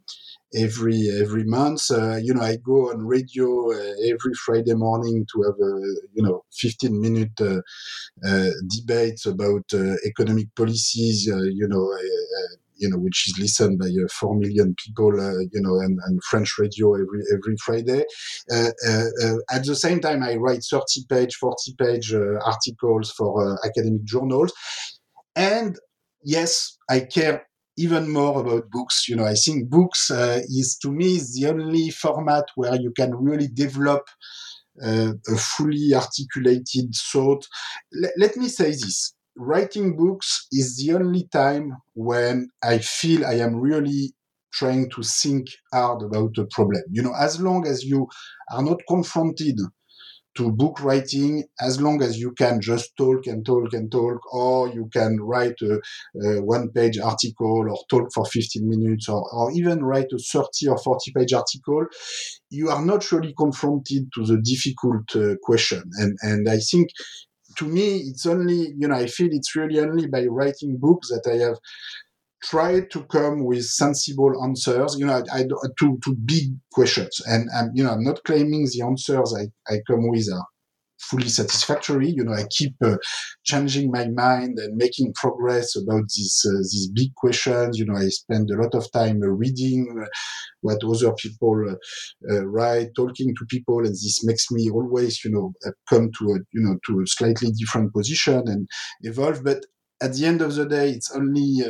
every 0.56 1.10
every 1.22 1.44
month. 1.44 1.92
Uh, 1.92 2.16
you 2.16 2.34
know, 2.34 2.42
I 2.42 2.58
go 2.58 2.90
on 2.90 3.06
radio 3.06 3.72
uh, 3.72 3.94
every 4.12 4.34
Friday 4.46 4.74
morning 4.74 5.28
to 5.32 5.44
have 5.44 5.60
a 5.60 5.74
you 6.14 6.24
know 6.24 6.44
15 6.54 7.00
minute 7.00 7.40
uh, 7.40 7.62
uh 8.26 8.50
debates 8.68 9.26
about 9.26 9.72
economic 10.06 10.54
policies. 10.56 11.28
you 11.28 11.68
know, 11.68 11.96
you 12.80 12.90
know, 12.90 12.98
which 12.98 13.28
is 13.28 13.40
listened 13.40 13.80
by 13.80 13.88
uh, 13.88 14.08
four 14.12 14.36
million 14.36 14.76
people, 14.84 15.20
uh, 15.20 15.40
you 15.52 15.62
know, 15.62 15.80
and, 15.80 16.00
and, 16.06 16.24
French 16.24 16.58
radio 16.58 16.94
every 16.94 17.22
every 17.34 17.56
Friday. 17.64 18.04
Uh, 18.52 18.72
at 19.52 19.66
the 19.66 19.76
same 19.76 20.00
time, 20.00 20.24
I 20.24 20.36
write 20.36 20.64
30 20.70 20.84
page, 21.10 21.36
40 21.36 21.76
page 21.78 22.14
articles 22.14 23.12
for 23.12 23.60
academic 23.66 24.04
journals, 24.04 24.54
and 25.36 25.78
yes, 26.24 26.78
I 26.90 27.02
care 27.02 27.46
even 27.78 28.10
more 28.12 28.42
about 28.42 28.70
books. 28.70 29.08
You 29.08 29.16
know, 29.16 29.26
I 29.26 29.36
think 29.36 29.70
books 29.70 30.12
uh, 30.12 30.42
is 30.50 30.78
to 30.82 30.92
me 30.92 31.16
is 31.16 31.34
the 31.34 31.48
only 31.50 31.90
format 31.90 32.46
where 32.56 32.76
you 32.76 32.92
can 32.96 33.16
really 33.16 33.48
develop 33.48 34.04
uh, 34.84 35.14
a 35.28 35.36
fully 35.36 35.94
articulated 35.94 36.94
thought. 37.12 37.46
L- 38.04 38.12
let 38.18 38.36
me 38.36 38.50
say 38.50 38.72
this: 38.72 39.14
writing 39.36 39.96
books 39.96 40.48
is 40.52 40.78
the 40.78 40.94
only 40.94 41.28
time 41.32 41.78
when 41.94 42.50
I 42.64 42.80
feel 42.80 43.26
I 43.26 43.36
am 43.36 43.56
really 43.56 44.14
trying 44.54 44.90
to 44.92 45.04
think 45.04 45.48
hard 45.72 46.02
about 46.04 46.38
a 46.38 46.46
problem. 46.52 46.82
You 46.92 47.04
know, 47.04 47.14
as 47.14 47.40
long 47.40 47.68
as 47.68 47.84
you 47.84 48.08
are 48.52 48.64
not 48.64 48.80
confronted 48.88 49.60
to 50.36 50.52
book 50.52 50.82
writing, 50.82 51.44
as 51.60 51.82
long 51.82 52.02
as 52.02 52.18
you 52.20 52.32
can 52.32 52.62
just 52.62 52.96
talk 52.98 53.26
and 53.26 53.46
talk 53.46 53.74
and 53.74 53.92
talk, 53.92 54.20
or 54.34 54.70
you 54.70 54.88
can 54.94 55.18
write 55.22 55.56
a, 55.62 55.80
a 56.26 56.42
one 56.42 56.70
page 56.72 56.98
article 56.98 57.66
or 57.70 57.78
talk 57.90 58.10
for 58.14 58.26
15 58.26 58.68
minutes, 58.70 59.10
or, 59.10 59.24
or 59.34 59.52
even 59.52 59.84
write 59.84 60.08
a 60.14 60.18
30 60.18 60.48
or 60.70 60.78
40 60.78 61.12
page 61.16 61.34
article, 61.34 61.86
you 62.50 62.70
are 62.70 62.84
not 62.86 63.12
really 63.12 63.34
confronted 63.38 64.08
to 64.16 64.26
the 64.26 64.42
difficult 64.42 65.16
uh, 65.16 65.36
question. 65.44 65.84
And, 65.98 66.18
and 66.22 66.48
I 66.48 66.60
think 66.60 66.90
to 67.60 67.66
me, 67.66 67.98
it's 67.98 68.26
only, 68.26 68.74
you 68.78 68.88
know, 68.88 68.96
I 68.96 69.08
feel 69.08 69.30
it's 69.32 69.54
really 69.56 69.80
only 69.80 70.08
by 70.08 70.26
writing 70.26 70.78
books 70.78 71.10
that 71.10 71.30
I 71.30 71.38
have 71.46 71.58
tried 72.42 72.90
to 72.92 73.04
come 73.04 73.44
with 73.44 73.66
sensible 73.66 74.42
answers, 74.42 74.96
you 74.98 75.06
know, 75.06 75.22
I, 75.32 75.40
I, 75.40 75.44
to, 75.44 76.00
to 76.04 76.16
big 76.26 76.56
questions. 76.72 77.22
And 77.26 77.50
I'm, 77.54 77.72
you 77.74 77.84
know, 77.84 77.92
I'm 77.92 78.04
not 78.04 78.24
claiming 78.24 78.66
the 78.66 78.86
answers 78.86 79.36
I, 79.38 79.50
I 79.72 79.80
come 79.88 80.08
with 80.10 80.28
are 80.34 80.46
fully 81.02 81.30
satisfactory. 81.30 82.10
You 82.10 82.24
know, 82.24 82.34
I 82.34 82.46
keep 82.50 82.76
uh, 82.84 82.98
changing 83.44 83.92
my 83.92 84.08
mind 84.10 84.58
and 84.60 84.76
making 84.76 85.14
progress 85.14 85.76
about 85.76 86.04
these 86.16 86.46
uh, 86.48 86.60
these 86.60 86.90
big 86.94 87.14
questions. 87.16 87.78
You 87.78 87.86
know, 87.86 87.96
I 87.96 88.08
spend 88.10 88.50
a 88.52 88.62
lot 88.62 88.76
of 88.76 88.92
time 88.92 89.20
reading 89.22 90.06
what 90.62 90.84
other 90.84 91.14
people 91.14 91.66
uh, 91.70 92.34
uh, 92.34 92.46
write, 92.46 92.90
talking 92.96 93.34
to 93.36 93.46
people, 93.50 93.80
and 93.80 93.94
this 93.94 94.22
makes 94.24 94.52
me 94.52 94.70
always, 94.70 95.24
you 95.24 95.32
know, 95.32 95.54
uh, 95.66 95.72
come 95.90 96.10
to 96.20 96.26
a 96.32 96.38
you 96.54 96.62
know 96.62 96.78
to 96.88 97.02
a 97.02 97.08
slightly 97.08 97.52
different 97.52 97.94
position 97.94 98.44
and 98.48 98.68
evolve. 99.02 99.44
But 99.44 99.66
at 100.02 100.14
the 100.14 100.26
end 100.26 100.42
of 100.42 100.56
the 100.56 100.66
day, 100.66 100.90
it's 100.92 101.12
only 101.12 101.64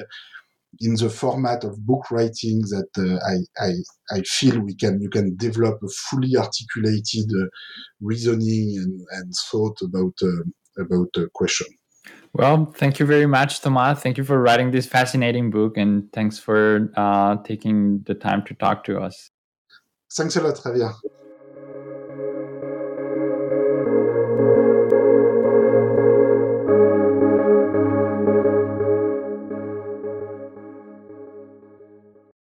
in 0.79 0.95
the 0.95 1.10
format 1.10 1.63
of 1.63 1.86
book 1.86 2.10
writing 2.12 2.62
that 2.62 2.89
uh, 2.97 3.17
I, 3.27 3.65
I, 3.65 4.17
I 4.17 4.21
feel 4.21 4.60
we 4.60 4.75
can 4.75 5.01
you 5.01 5.10
can 5.10 5.36
develop 5.38 5.79
a 5.84 5.88
fully 6.10 6.36
articulated 6.38 7.29
uh, 7.41 7.47
reasoning 8.01 8.77
and, 8.77 9.01
and 9.12 9.34
thought 9.51 9.77
about 9.84 10.13
uh, 10.21 10.84
about 10.84 11.10
a 11.17 11.27
question. 11.34 11.67
Well, 12.34 12.71
thank 12.75 12.99
you 12.99 13.05
very 13.05 13.25
much, 13.25 13.62
Thomas. 13.62 14.01
Thank 14.01 14.17
you 14.17 14.23
for 14.23 14.39
writing 14.39 14.71
this 14.71 14.86
fascinating 14.86 15.49
book, 15.49 15.77
and 15.77 16.12
thanks 16.13 16.38
for 16.38 16.91
uh, 16.95 17.38
taking 17.43 18.03
the 18.05 18.13
time 18.13 18.45
to 18.45 18.53
talk 18.53 18.84
to 18.86 18.99
us. 18.99 19.32
Thanks 20.15 20.36
a 20.36 20.41
lot, 20.41 20.55
Javier. 20.55 20.93